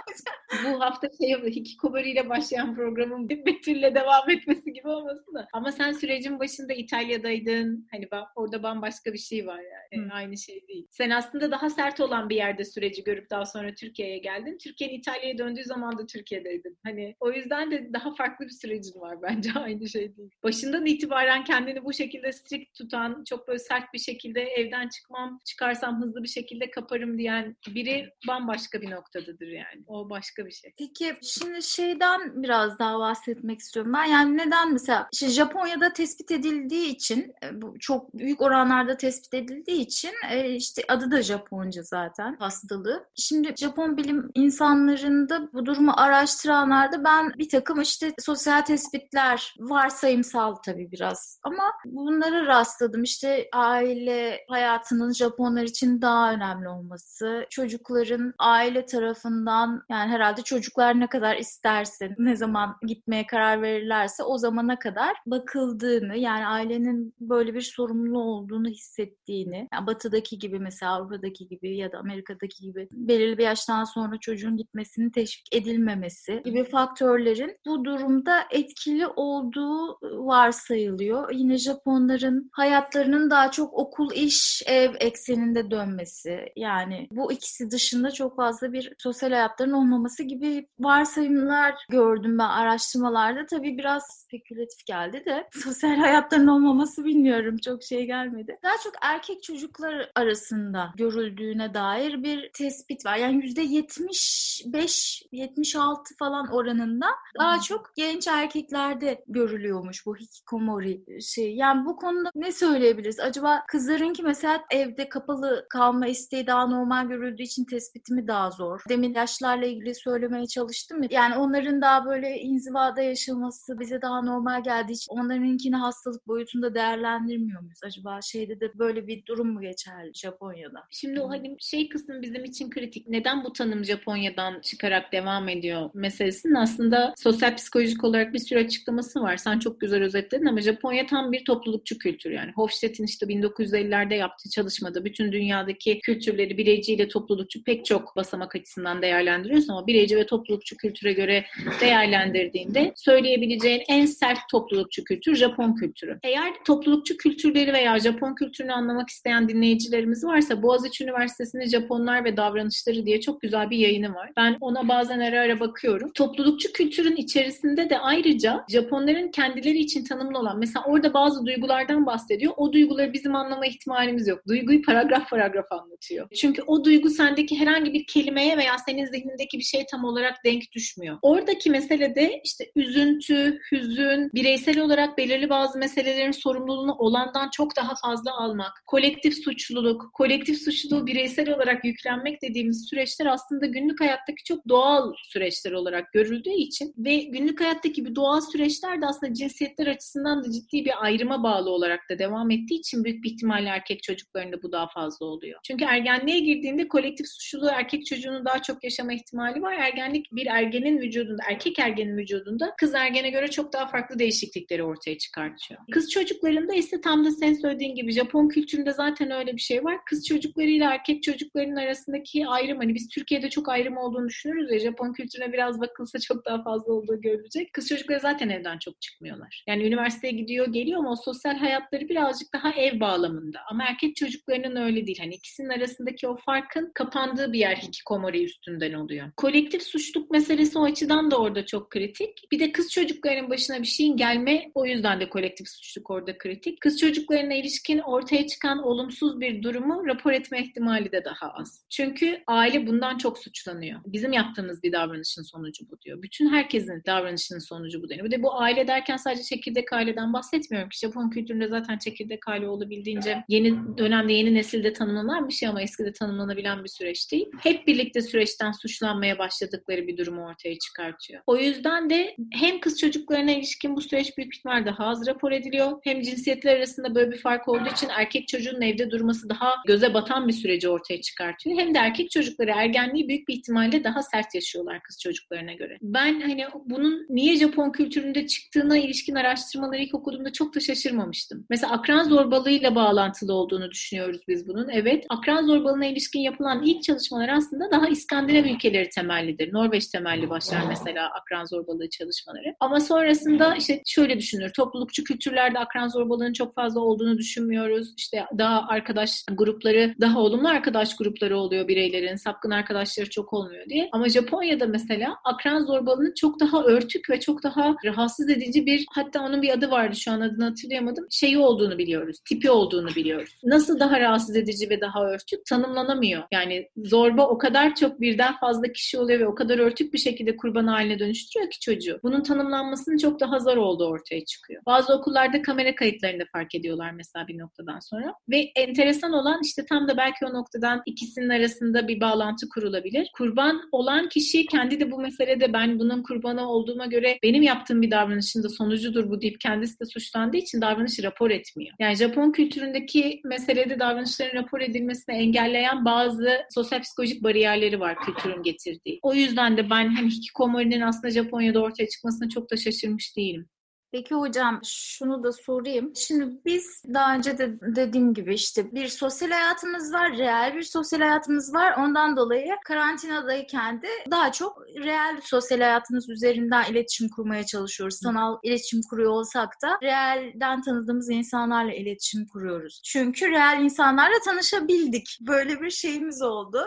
Bu 0.65 0.81
hafta 0.81 1.07
şey 1.21 1.35
oldu. 1.35 1.45
Hikikomori 1.45 2.11
ile 2.11 2.29
başlayan 2.29 2.75
programın 2.75 3.29
Betül'le 3.29 3.95
devam 3.95 4.29
etmesi 4.29 4.73
gibi 4.73 4.87
olmasın 4.87 5.33
da. 5.33 5.47
Ama 5.53 5.71
sen 5.71 5.91
sürecin 5.91 6.39
başında 6.39 6.73
İtalya'daydın. 6.73 7.87
Hani 7.91 8.07
orada 8.35 8.63
bambaşka 8.63 9.13
bir 9.13 9.17
şey 9.17 9.47
var 9.47 9.59
yani. 9.59 10.05
Hı. 10.05 10.13
Aynı 10.13 10.37
şey 10.37 10.67
değil. 10.67 10.87
Sen 10.91 11.09
aslında 11.09 11.51
daha 11.51 11.69
sert 11.69 11.99
olan 11.99 12.29
bir 12.29 12.35
yerde 12.35 12.65
süreci 12.65 13.03
görüp 13.03 13.29
daha 13.29 13.45
sonra 13.45 13.75
Türkiye'ye 13.75 14.17
geldin. 14.17 14.57
Türkiye'nin 14.63 14.99
İtalya'ya 14.99 15.37
döndüğü 15.37 15.63
zaman 15.63 15.97
da 15.97 16.05
Türkiye'deydin. 16.05 16.77
Hani 16.83 17.15
o 17.19 17.31
yüzden 17.31 17.71
de 17.71 17.93
daha 17.93 18.15
farklı 18.15 18.45
bir 18.45 18.53
sürecin 18.61 18.99
var 18.99 19.21
bence 19.21 19.40
aynı 19.55 19.89
şey 19.89 20.17
değil. 20.17 20.29
Başından 20.43 20.85
itibaren 20.85 21.43
kendini 21.43 21.83
bu 21.85 21.93
şekilde 21.93 22.31
strict 22.31 22.73
tutan, 22.77 23.23
çok 23.29 23.47
böyle 23.47 23.59
sert 23.59 23.93
bir 23.93 23.99
şekilde 23.99 24.41
evden 24.41 24.89
çıkmam, 24.89 25.39
çıkarsam 25.45 26.01
hızlı 26.01 26.23
bir 26.23 26.27
şekilde 26.27 26.71
kaparım 26.71 27.17
diyen 27.17 27.55
biri 27.67 28.09
bambaşka 28.27 28.81
bir 28.81 28.91
noktadadır 28.91 29.47
yani. 29.47 29.83
O 29.87 30.09
başka 30.09 30.45
bir 30.45 30.51
şey. 30.51 30.73
Peki 30.77 31.15
şimdi 31.21 31.63
şeyden 31.63 32.43
biraz 32.43 32.79
daha 32.79 32.99
bahsetmek 32.99 33.59
istiyorum 33.59 33.93
ben. 33.93 34.05
Yani 34.05 34.37
neden 34.37 34.73
mesela 34.73 35.07
işte 35.13 35.27
Japonya'da 35.27 35.93
tespit 35.93 36.31
edildiği 36.31 36.95
için 36.95 37.33
e, 37.43 37.61
bu 37.61 37.79
çok 37.79 38.13
büyük 38.13 38.41
oranlarda 38.41 38.97
tespit 38.97 39.33
edildiği 39.33 39.81
için 39.81 40.11
e, 40.29 40.49
işte 40.49 40.81
adı 40.87 41.11
da 41.11 41.21
Japonca 41.21 41.83
zaten 41.83 42.35
hastalığı. 42.39 43.05
Şimdi 43.15 43.53
Japon 43.57 43.97
bilim 43.97 44.31
insanlarında 44.35 45.53
bu 45.53 45.65
durumu 45.65 45.93
araştıranlarda 45.97 47.03
ben 47.03 47.33
bir 47.37 47.49
takım 47.49 47.81
işte 47.81 48.13
sosyal 48.19 48.61
tespitler 48.61 49.30
varsayımsal 49.59 50.55
tabii 50.55 50.91
biraz 50.91 51.39
ama 51.43 51.63
bunlara 51.85 52.45
rastladım. 52.45 53.03
İşte 53.03 53.47
aile 53.53 54.45
hayatının 54.49 55.13
Japonlar 55.13 55.63
için 55.63 56.01
daha 56.01 56.33
önemli 56.33 56.69
olması, 56.69 57.45
çocukların 57.49 58.33
aile 58.39 58.85
tarafından 58.85 59.83
yani 59.89 60.11
herhalde 60.11 60.41
çocuklar 60.41 60.99
ne 60.99 61.07
kadar 61.07 61.37
isterse, 61.37 62.15
ne 62.17 62.35
zaman 62.35 62.75
gitmeye 62.87 63.27
karar 63.27 63.61
verirlerse 63.61 64.23
o 64.23 64.37
zamana 64.37 64.79
kadar 64.79 65.13
bakıldığını 65.25 66.17
yani 66.17 66.47
ailenin 66.47 67.15
böyle 67.19 67.53
bir 67.53 67.61
sorumlu 67.61 68.19
olduğunu 68.19 68.67
hissettiğini 68.67 69.67
yani 69.73 69.87
batıdaki 69.87 70.39
gibi 70.39 70.59
mesela 70.59 70.91
Avrupa'daki 70.91 71.47
gibi 71.47 71.77
ya 71.77 71.91
da 71.91 71.97
Amerika'daki 71.97 72.63
gibi 72.63 72.87
belirli 72.91 73.37
bir 73.37 73.43
yaştan 73.43 73.83
sonra 73.83 74.17
çocuğun 74.19 74.57
gitmesinin 74.57 75.09
teşvik 75.09 75.55
edilmemesi 75.55 76.41
gibi 76.45 76.63
faktörlerin 76.63 77.57
bu 77.65 77.85
durumda 77.85 78.43
etkili 78.51 79.07
olduğu 79.15 79.97
varsayılıyor. 80.27 81.31
Yine 81.31 81.57
Japonların 81.57 82.49
hayatlarının 82.53 83.29
daha 83.29 83.51
çok 83.51 83.73
okul, 83.73 84.11
iş, 84.11 84.63
ev 84.65 84.93
ekseninde 84.99 85.71
dönmesi 85.71 86.45
yani 86.55 87.07
bu 87.11 87.31
ikisi 87.31 87.71
dışında 87.71 88.11
çok 88.11 88.35
fazla 88.35 88.73
bir 88.73 88.93
sosyal 88.97 89.29
hayatların 89.29 89.71
olmaması 89.71 90.23
gibi 90.23 90.67
varsayımlar 90.79 91.75
gördüm 91.89 92.37
ben 92.39 92.49
araştırmalarda. 92.49 93.45
Tabii 93.45 93.77
biraz 93.77 94.03
spekülatif 94.07 94.85
geldi 94.85 95.23
de 95.25 95.47
sosyal 95.63 95.95
hayatların 95.95 96.47
olmaması 96.47 97.05
bilmiyorum 97.05 97.57
çok 97.57 97.83
şey 97.83 98.05
gelmedi. 98.05 98.57
Daha 98.63 98.77
çok 98.83 98.93
erkek 99.01 99.43
çocuklar 99.43 100.11
arasında 100.15 100.93
görüldüğüne 100.97 101.73
dair 101.73 102.23
bir 102.23 102.51
tespit 102.53 103.05
var. 103.05 103.17
Yani 103.17 103.45
yüzde 103.45 103.61
75 103.61 105.23
76 105.31 106.15
falan 106.19 106.47
oranında 106.51 107.07
daha 107.39 107.59
çok 107.59 107.95
genç 107.95 108.27
erkeklerde 108.27 109.00
görülüyormuş 109.27 110.05
bu 110.05 110.15
hikikomori 110.15 111.21
şey. 111.21 111.55
Yani 111.55 111.85
bu 111.85 111.95
konuda 111.95 112.31
ne 112.35 112.51
söyleyebiliriz? 112.51 113.19
Acaba 113.19 113.63
kızların 113.67 114.13
ki 114.13 114.23
mesela 114.23 114.63
evde 114.71 115.09
kapalı 115.09 115.65
kalma 115.69 116.07
isteği 116.07 116.47
daha 116.47 116.67
normal 116.67 117.07
görüldüğü 117.07 117.43
için 117.43 117.65
tespiti 117.65 118.13
mi 118.13 118.27
daha 118.27 118.51
zor? 118.51 118.81
Demin 118.89 119.13
yaşlarla 119.13 119.65
ilgili 119.65 119.95
söylemeye 119.95 120.47
çalıştım. 120.47 121.01
Yani 121.09 121.35
onların 121.35 121.81
daha 121.81 122.05
böyle 122.05 122.39
inzivada 122.39 123.01
yaşaması 123.01 123.79
bize 123.79 124.01
daha 124.01 124.21
normal 124.21 124.63
geldiği 124.63 124.93
için 124.93 125.13
onlarınkini 125.13 125.75
hastalık 125.75 126.27
boyutunda 126.27 126.75
değerlendirmiyor 126.75 127.61
muyuz? 127.61 127.79
Acaba 127.83 128.19
şeyde 128.21 128.59
de 128.59 128.71
böyle 128.79 129.07
bir 129.07 129.25
durum 129.25 129.53
mu 129.53 129.61
geçerli 129.61 130.11
Japonya'da? 130.13 130.83
Şimdi 130.91 131.21
o 131.21 131.29
hani 131.29 131.55
şey 131.59 131.89
kısmı 131.89 132.21
bizim 132.21 132.43
için 132.43 132.69
kritik. 132.69 133.07
Neden 133.07 133.43
bu 133.43 133.53
tanım 133.53 133.85
Japonya'dan 133.85 134.61
çıkarak 134.61 135.11
devam 135.11 135.49
ediyor 135.49 135.89
meselesinin 135.93 136.55
aslında 136.55 137.13
sosyal 137.17 137.55
psikolojik 137.55 138.03
olarak 138.03 138.33
bir 138.33 138.39
sürü 138.39 138.59
açıklaması 138.91 139.21
var. 139.21 139.37
Sen 139.37 139.59
çok 139.59 139.81
güzel 139.81 140.03
özetledin 140.03 140.45
ama 140.45 140.61
Japonya 140.61 141.05
tam 141.05 141.31
bir 141.31 141.45
toplulukçu 141.45 141.97
kültür 141.97 142.31
yani. 142.31 142.51
Hofstadt'in 142.55 143.05
işte 143.05 143.25
1950'lerde 143.25 144.15
yaptığı 144.15 144.49
çalışmada 144.49 145.05
bütün 145.05 145.31
dünyadaki 145.31 145.99
kültürleri 145.99 146.57
bireyciyle 146.57 147.07
toplulukçu 147.07 147.63
pek 147.63 147.85
çok 147.85 148.15
basamak 148.15 148.55
açısından 148.55 149.01
değerlendiriyorsun 149.01 149.73
ama 149.73 149.87
bireyci 149.87 150.17
ve 150.17 150.25
toplulukçu 150.25 150.77
kültüre 150.77 151.13
göre 151.13 151.45
değerlendirdiğinde 151.81 152.93
söyleyebileceğin 152.95 153.83
en 153.87 154.05
sert 154.05 154.39
toplulukçu 154.51 155.03
kültür 155.03 155.35
Japon 155.35 155.75
kültürü. 155.75 156.19
Eğer 156.23 156.53
toplulukçu 156.65 157.17
kültürleri 157.17 157.73
veya 157.73 157.99
Japon 157.99 158.35
kültürünü 158.35 158.71
anlamak 158.71 159.09
isteyen 159.09 159.49
dinleyicilerimiz 159.49 160.23
varsa 160.23 160.61
Boğaziçi 160.61 161.03
Üniversitesi'nin 161.03 161.65
Japonlar 161.65 162.25
ve 162.25 162.37
Davranışları 162.37 163.05
diye 163.05 163.21
çok 163.21 163.41
güzel 163.41 163.69
bir 163.69 163.77
yayını 163.77 164.13
var. 164.13 164.31
Ben 164.37 164.57
ona 164.61 164.87
bazen 164.87 165.19
ara 165.19 165.41
ara 165.41 165.59
bakıyorum. 165.59 166.11
Toplulukçu 166.13 166.73
kültürün 166.73 167.15
içerisinde 167.15 167.89
de 167.89 167.99
ayrıca 167.99 168.65
Japonların 168.81 169.31
kendileri 169.31 169.77
için 169.77 170.03
tanımlı 170.03 170.39
olan 170.39 170.59
mesela 170.59 170.85
orada 170.87 171.13
bazı 171.13 171.45
duygulardan 171.45 172.05
bahsediyor. 172.05 172.53
O 172.57 172.73
duyguları 172.73 173.13
bizim 173.13 173.35
anlama 173.35 173.65
ihtimalimiz 173.65 174.27
yok. 174.27 174.47
Duyguyu 174.47 174.81
paragraf 174.81 175.29
paragraf 175.29 175.71
anlatıyor. 175.71 176.27
Çünkü 176.35 176.61
o 176.67 176.85
duygu 176.85 177.09
sendeki 177.09 177.59
herhangi 177.59 177.93
bir 177.93 178.05
kelimeye 178.05 178.57
veya 178.57 178.77
senin 178.77 179.05
zihnindeki 179.05 179.57
bir 179.57 179.63
şey 179.63 179.85
tam 179.91 180.03
olarak 180.03 180.45
denk 180.45 180.63
düşmüyor. 180.71 181.17
Oradaki 181.21 181.69
mesele 181.69 182.15
de 182.15 182.41
işte 182.43 182.71
üzüntü, 182.75 183.59
hüzün, 183.71 184.31
bireysel 184.33 184.79
olarak 184.79 185.17
belirli 185.17 185.49
bazı 185.49 185.79
meselelerin 185.79 186.31
sorumluluğunu 186.31 186.93
olandan 186.93 187.49
çok 187.49 187.75
daha 187.75 187.93
fazla 187.95 188.37
almak, 188.37 188.71
kolektif 188.87 189.43
suçluluk, 189.43 190.09
kolektif 190.13 190.61
suçluluğu 190.61 191.07
bireysel 191.07 191.49
olarak 191.49 191.85
yüklenmek 191.85 192.41
dediğimiz 192.41 192.87
süreçler 192.89 193.25
aslında 193.25 193.65
günlük 193.65 194.01
hayattaki 194.01 194.43
çok 194.43 194.67
doğal 194.69 195.13
süreçler 195.23 195.71
olarak 195.71 196.13
görüldüğü 196.13 196.49
için 196.49 196.93
ve 196.97 197.17
günlük 197.17 197.61
hayattaki 197.61 198.05
bir 198.05 198.15
doğal 198.15 198.41
süreçler 198.71 199.01
de 199.01 199.05
aslında 199.05 199.33
cinsiyetler 199.33 199.87
açısından 199.87 200.43
da 200.43 200.51
ciddi 200.51 200.85
bir 200.85 201.03
ayrıma 201.03 201.43
bağlı 201.43 201.69
olarak 201.69 202.09
da 202.09 202.19
devam 202.19 202.51
ettiği 202.51 202.79
için 202.79 203.03
büyük 203.03 203.23
bir 203.23 203.31
ihtimalle 203.31 203.69
erkek 203.69 204.03
çocuklarında 204.03 204.63
bu 204.63 204.71
daha 204.71 204.87
fazla 204.87 205.25
oluyor. 205.25 205.59
Çünkü 205.63 205.85
ergenliğe 205.85 206.39
girdiğinde 206.39 206.87
kolektif 206.87 207.27
suçluluğu 207.27 207.69
erkek 207.69 208.05
çocuğunun 208.05 208.45
daha 208.45 208.61
çok 208.61 208.83
yaşama 208.83 209.13
ihtimali 209.13 209.61
var. 209.61 209.73
Ergenlik 209.73 210.31
bir 210.31 210.45
ergenin 210.45 210.99
vücudunda, 210.99 211.43
erkek 211.49 211.79
ergenin 211.79 212.17
vücudunda 212.17 212.73
kız 212.79 212.93
ergene 212.95 213.29
göre 213.29 213.47
çok 213.47 213.73
daha 213.73 213.87
farklı 213.87 214.19
değişiklikleri 214.19 214.83
ortaya 214.83 215.17
çıkartıyor. 215.17 215.79
Kız 215.91 216.11
çocuklarında 216.11 216.73
ise 216.73 217.01
tam 217.01 217.25
da 217.25 217.31
sen 217.31 217.53
söylediğin 217.53 217.95
gibi 217.95 218.11
Japon 218.11 218.47
kültüründe 218.47 218.93
zaten 218.93 219.31
öyle 219.31 219.53
bir 219.53 219.61
şey 219.61 219.83
var. 219.83 219.97
Kız 220.05 220.27
çocuklarıyla 220.27 220.93
erkek 220.93 221.23
çocuklarının 221.23 221.75
arasındaki 221.75 222.47
ayrım 222.47 222.77
hani 222.77 222.95
biz 222.95 223.07
Türkiye'de 223.07 223.49
çok 223.49 223.69
ayrım 223.69 223.97
olduğunu 223.97 224.27
düşünürüz 224.27 224.71
ya 224.71 224.79
Japon 224.79 225.13
kültürüne 225.13 225.53
biraz 225.53 225.81
bakılsa 225.81 226.19
çok 226.19 226.45
daha 226.45 226.63
fazla 226.63 226.93
olduğu 226.93 227.21
görülecek. 227.21 227.73
Kız 227.73 227.87
çocukları 227.87 228.19
zaten 228.19 228.49
evden 228.61 228.77
çok 228.77 229.01
çıkmıyorlar. 229.01 229.63
Yani 229.67 229.83
üniversiteye 229.83 230.33
gidiyor 230.33 230.67
geliyor 230.67 230.99
ama 230.99 231.11
o 231.11 231.15
sosyal 231.15 231.57
hayatları 231.57 232.09
birazcık 232.09 232.53
daha 232.53 232.71
ev 232.71 232.99
bağlamında. 232.99 233.59
Ama 233.69 233.83
erkek 233.83 234.15
çocuklarının 234.15 234.75
öyle 234.75 235.07
değil. 235.07 235.19
Hani 235.19 235.35
ikisinin 235.35 235.69
arasındaki 235.69 236.27
o 236.27 236.35
farkın 236.35 236.91
kapandığı 236.93 237.53
bir 237.53 237.59
yer 237.59 237.75
hikikomori 237.75 238.43
üstünden 238.43 238.93
oluyor. 238.93 239.31
Kolektif 239.37 239.83
suçluk 239.83 240.31
meselesi 240.31 240.79
o 240.79 240.83
açıdan 240.83 241.31
da 241.31 241.37
orada 241.37 241.65
çok 241.65 241.89
kritik. 241.89 242.51
Bir 242.51 242.59
de 242.59 242.71
kız 242.71 242.91
çocuklarının 242.91 243.49
başına 243.49 243.81
bir 243.81 243.87
şeyin 243.87 244.17
gelme 244.17 244.71
o 244.75 244.85
yüzden 244.85 245.19
de 245.19 245.29
kolektif 245.29 245.69
suçluk 245.69 246.09
orada 246.09 246.37
kritik. 246.37 246.81
Kız 246.81 246.99
çocuklarına 246.99 247.53
ilişkin 247.53 247.99
ortaya 247.99 248.47
çıkan 248.47 248.83
olumsuz 248.83 249.39
bir 249.39 249.63
durumu 249.63 250.07
rapor 250.07 250.31
etme 250.31 250.63
ihtimali 250.63 251.11
de 251.11 251.25
daha 251.25 251.49
az. 251.53 251.85
Çünkü 251.89 252.43
aile 252.47 252.87
bundan 252.87 253.17
çok 253.17 253.39
suçlanıyor. 253.39 253.99
Bizim 254.05 254.33
yaptığımız 254.33 254.83
bir 254.83 254.91
davranışın 254.91 255.43
sonucu 255.43 255.85
bu 255.91 256.01
diyor. 256.01 256.21
Bütün 256.21 256.49
herkesin 256.49 257.01
davranışının 257.05 257.59
sonucu 257.59 258.03
bu 258.03 258.09
deniyor. 258.09 258.25
Bir 258.25 258.31
de 258.31 258.43
aile 258.53 258.87
derken 258.87 259.17
sadece 259.17 259.43
çekirdek 259.43 259.93
aileden 259.93 260.33
bahsetmiyorum 260.33 260.89
ki 260.89 260.97
Japon 260.97 261.29
kültüründe 261.29 261.67
zaten 261.67 261.97
çekirdek 261.97 262.47
aile 262.47 262.67
olabildiğince 262.67 263.43
yeni 263.47 263.97
dönemde 263.97 264.33
yeni 264.33 264.53
nesilde 264.53 264.93
tanımlanan 264.93 265.47
bir 265.47 265.53
şey 265.53 265.69
ama 265.69 265.81
eskide 265.81 266.13
tanımlanabilen 266.13 266.83
bir 266.83 266.89
süreç 266.89 267.31
değil. 267.31 267.47
Hep 267.59 267.87
birlikte 267.87 268.21
süreçten 268.21 268.71
suçlanmaya 268.71 269.37
başladıkları 269.39 270.07
bir 270.07 270.17
durumu 270.17 270.45
ortaya 270.45 270.79
çıkartıyor. 270.79 271.41
O 271.47 271.57
yüzden 271.57 272.09
de 272.09 272.35
hem 272.51 272.79
kız 272.79 272.99
çocuklarına 272.99 273.51
ilişkin 273.51 273.95
bu 273.95 274.01
süreç 274.01 274.37
büyük 274.37 274.55
ihtimal 274.55 274.85
daha 274.85 275.05
az 275.05 275.27
rapor 275.27 275.51
ediliyor. 275.51 275.99
Hem 276.03 276.21
cinsiyetler 276.21 276.75
arasında 276.75 277.15
böyle 277.15 277.31
bir 277.31 277.37
fark 277.37 277.67
olduğu 277.67 277.89
için 277.89 278.09
erkek 278.09 278.47
çocuğun 278.47 278.81
evde 278.81 279.11
durması 279.11 279.49
daha 279.49 279.75
göze 279.87 280.13
batan 280.13 280.47
bir 280.47 280.53
süreci 280.53 280.89
ortaya 280.89 281.21
çıkartıyor. 281.21 281.77
Hem 281.79 281.95
de 281.95 281.99
erkek 281.99 282.31
çocukları 282.31 282.71
ergenliği 282.71 283.27
büyük 283.27 283.47
bir 283.47 283.53
ihtimalle 283.53 284.03
daha 284.03 284.23
sert 284.23 284.55
yaşıyorlar 284.55 285.03
kız 285.03 285.19
çocuklarına 285.19 285.73
göre. 285.73 285.97
Ben 286.01 286.41
hani 286.41 286.65
bunun 286.85 287.25
niye 287.29 287.55
Japon 287.55 287.91
kültüründe 287.91 288.40
ortaya 288.41 288.47
çıktığına 288.47 288.97
ilişkin 288.97 289.35
araştırmaları 289.35 290.01
ilk 290.01 290.15
okuduğumda 290.15 290.51
çok 290.51 290.75
da 290.75 290.79
şaşırmamıştım. 290.79 291.65
Mesela 291.69 291.93
akran 291.93 292.23
zorbalığıyla 292.23 292.95
bağlantılı 292.95 293.53
olduğunu 293.53 293.91
düşünüyoruz 293.91 294.41
biz 294.47 294.67
bunun. 294.67 294.89
Evet, 294.89 295.25
akran 295.29 295.65
zorbalığına 295.65 296.05
ilişkin 296.05 296.39
yapılan 296.39 296.83
ilk 296.83 297.03
çalışmalar 297.03 297.49
aslında 297.49 297.91
daha 297.91 298.07
İskandinav 298.07 298.65
ülkeleri 298.65 299.09
temellidir. 299.09 299.73
Norveç 299.73 300.07
temelli 300.07 300.49
başlar 300.49 300.81
mesela 300.87 301.29
akran 301.41 301.65
zorbalığı 301.65 302.09
çalışmaları. 302.09 302.75
Ama 302.79 302.99
sonrasında 302.99 303.75
işte 303.75 304.01
şöyle 304.05 304.37
düşünür. 304.37 304.71
Toplulukçu 304.75 305.23
kültürlerde 305.23 305.79
akran 305.79 306.07
zorbalığının 306.07 306.53
çok 306.53 306.75
fazla 306.75 306.99
olduğunu 306.99 307.37
düşünmüyoruz. 307.37 308.13
İşte 308.17 308.45
daha 308.57 308.87
arkadaş 308.87 309.43
grupları, 309.51 310.15
daha 310.21 310.39
olumlu 310.39 310.67
arkadaş 310.67 311.15
grupları 311.15 311.57
oluyor 311.57 311.87
bireylerin. 311.87 312.35
Sapkın 312.35 312.71
arkadaşları 312.71 313.29
çok 313.29 313.53
olmuyor 313.53 313.85
diye. 313.89 314.09
Ama 314.11 314.29
Japonya'da 314.29 314.87
mesela 314.87 315.35
akran 315.43 315.79
zorbalığının 315.79 316.33
çok 316.35 316.59
daha 316.59 316.83
örtük 316.83 317.29
ve 317.29 317.39
çok 317.39 317.63
daha 317.63 317.95
rahatsız 318.21 318.49
edici 318.49 318.85
bir 318.85 319.05
hatta 319.11 319.41
onun 319.41 319.61
bir 319.61 319.69
adı 319.69 319.91
vardı 319.91 320.15
şu 320.15 320.31
an 320.31 320.41
adını 320.41 320.65
hatırlayamadım. 320.65 321.27
Şeyi 321.31 321.57
olduğunu 321.57 321.97
biliyoruz. 321.97 322.37
Tipi 322.49 322.71
olduğunu 322.71 323.07
biliyoruz. 323.15 323.59
Nasıl 323.63 323.99
daha 323.99 324.19
rahatsız 324.19 324.55
edici 324.55 324.89
ve 324.89 325.01
daha 325.01 325.25
örtük 325.25 325.65
tanımlanamıyor. 325.65 326.43
Yani 326.51 326.89
zorba 326.97 327.47
o 327.47 327.57
kadar 327.57 327.95
çok 327.95 328.21
birden 328.21 328.57
fazla 328.57 328.91
kişi 328.91 329.19
oluyor 329.19 329.39
ve 329.39 329.47
o 329.47 329.55
kadar 329.55 329.79
örtük 329.79 330.13
bir 330.13 330.17
şekilde 330.17 330.57
kurban 330.57 330.87
haline 330.87 331.19
dönüştürüyor 331.19 331.71
ki 331.71 331.79
çocuğu. 331.79 332.19
Bunun 332.23 332.43
tanımlanmasının 332.43 333.17
çok 333.17 333.39
daha 333.39 333.59
zor 333.59 333.77
olduğu 333.77 334.07
ortaya 334.07 334.45
çıkıyor. 334.45 334.81
Bazı 334.85 335.13
okullarda 335.13 335.61
kamera 335.61 335.95
kayıtlarını 335.95 336.43
fark 336.51 336.75
ediyorlar 336.75 337.11
mesela 337.11 337.47
bir 337.47 337.57
noktadan 337.57 337.99
sonra. 337.99 338.33
Ve 338.49 338.57
enteresan 338.75 339.33
olan 339.33 339.59
işte 339.63 339.85
tam 339.85 340.07
da 340.07 340.17
belki 340.17 340.45
o 340.45 340.53
noktadan 340.53 341.01
ikisinin 341.05 341.49
arasında 341.49 342.07
bir 342.07 342.21
bağlantı 342.21 342.69
kurulabilir. 342.69 343.31
Kurban 343.37 343.81
olan 343.91 344.29
kişi 344.29 344.65
kendi 344.65 344.99
de 344.99 345.11
bu 345.11 345.19
meselede 345.19 345.73
ben 345.73 345.99
bunun 345.99 346.23
kurbanı 346.23 346.69
olduğuma 346.69 347.05
göre 347.05 347.39
benim 347.43 347.63
yaptığım 347.63 348.01
bir 348.01 348.10
da 348.11 348.69
sonucudur 348.69 349.29
bu 349.29 349.41
deyip 349.41 349.59
kendisi 349.59 349.99
de 349.99 350.05
suçlandığı 350.05 350.57
için 350.57 350.81
davranışı 350.81 351.23
rapor 351.23 351.51
etmiyor. 351.51 351.95
Yani 351.99 352.15
Japon 352.15 352.51
kültüründeki 352.51 353.41
meselede 353.45 353.99
davranışların 353.99 354.63
rapor 354.63 354.81
edilmesini 354.81 355.35
engelleyen 355.35 356.05
bazı 356.05 356.49
sosyal 356.69 357.01
psikolojik 357.01 357.43
bariyerleri 357.43 357.99
var 357.99 358.17
kültürün 358.25 358.63
getirdiği. 358.63 359.19
O 359.21 359.33
yüzden 359.33 359.77
de 359.77 359.89
ben 359.89 360.15
hani 360.15 360.29
hikikomori'nin 360.29 361.01
aslında 361.01 361.31
Japonya'da 361.31 361.79
ortaya 361.81 362.07
çıkmasına 362.07 362.49
çok 362.49 362.71
da 362.71 362.77
şaşırmış 362.77 363.37
değilim. 363.37 363.69
Peki 364.11 364.35
hocam 364.35 364.79
şunu 364.83 365.43
da 365.43 365.51
sorayım. 365.51 366.11
Şimdi 366.15 366.61
biz 366.65 367.03
daha 367.13 367.35
önce 367.35 367.57
de 367.57 367.79
dediğim 367.81 368.33
gibi 368.33 368.53
işte 368.53 368.91
bir 368.91 369.07
sosyal 369.07 369.49
hayatımız 369.49 370.13
var, 370.13 370.31
reel 370.37 370.75
bir 370.75 370.83
sosyal 370.83 371.19
hayatımız 371.19 371.73
var. 371.73 371.95
Ondan 371.97 372.37
dolayı 372.37 372.75
karantinadayken 372.85 374.01
de 374.01 374.07
daha 374.31 374.51
çok 374.51 374.81
reel 374.95 375.39
sosyal 375.43 375.79
hayatımız 375.79 376.29
üzerinden 376.29 376.83
iletişim 376.91 377.29
kurmaya 377.29 377.65
çalışıyoruz. 377.65 378.19
Sanal 378.23 378.57
iletişim 378.63 379.01
kuruyor 379.09 379.31
olsak 379.31 379.69
da 379.83 379.97
reelden 380.03 380.81
tanıdığımız 380.81 381.29
insanlarla 381.29 381.93
iletişim 381.93 382.47
kuruyoruz. 382.47 383.01
Çünkü 383.05 383.51
reel 383.51 383.81
insanlarla 383.83 384.39
tanışabildik. 384.45 385.37
Böyle 385.41 385.81
bir 385.81 385.89
şeyimiz 385.89 386.41
oldu. 386.41 386.85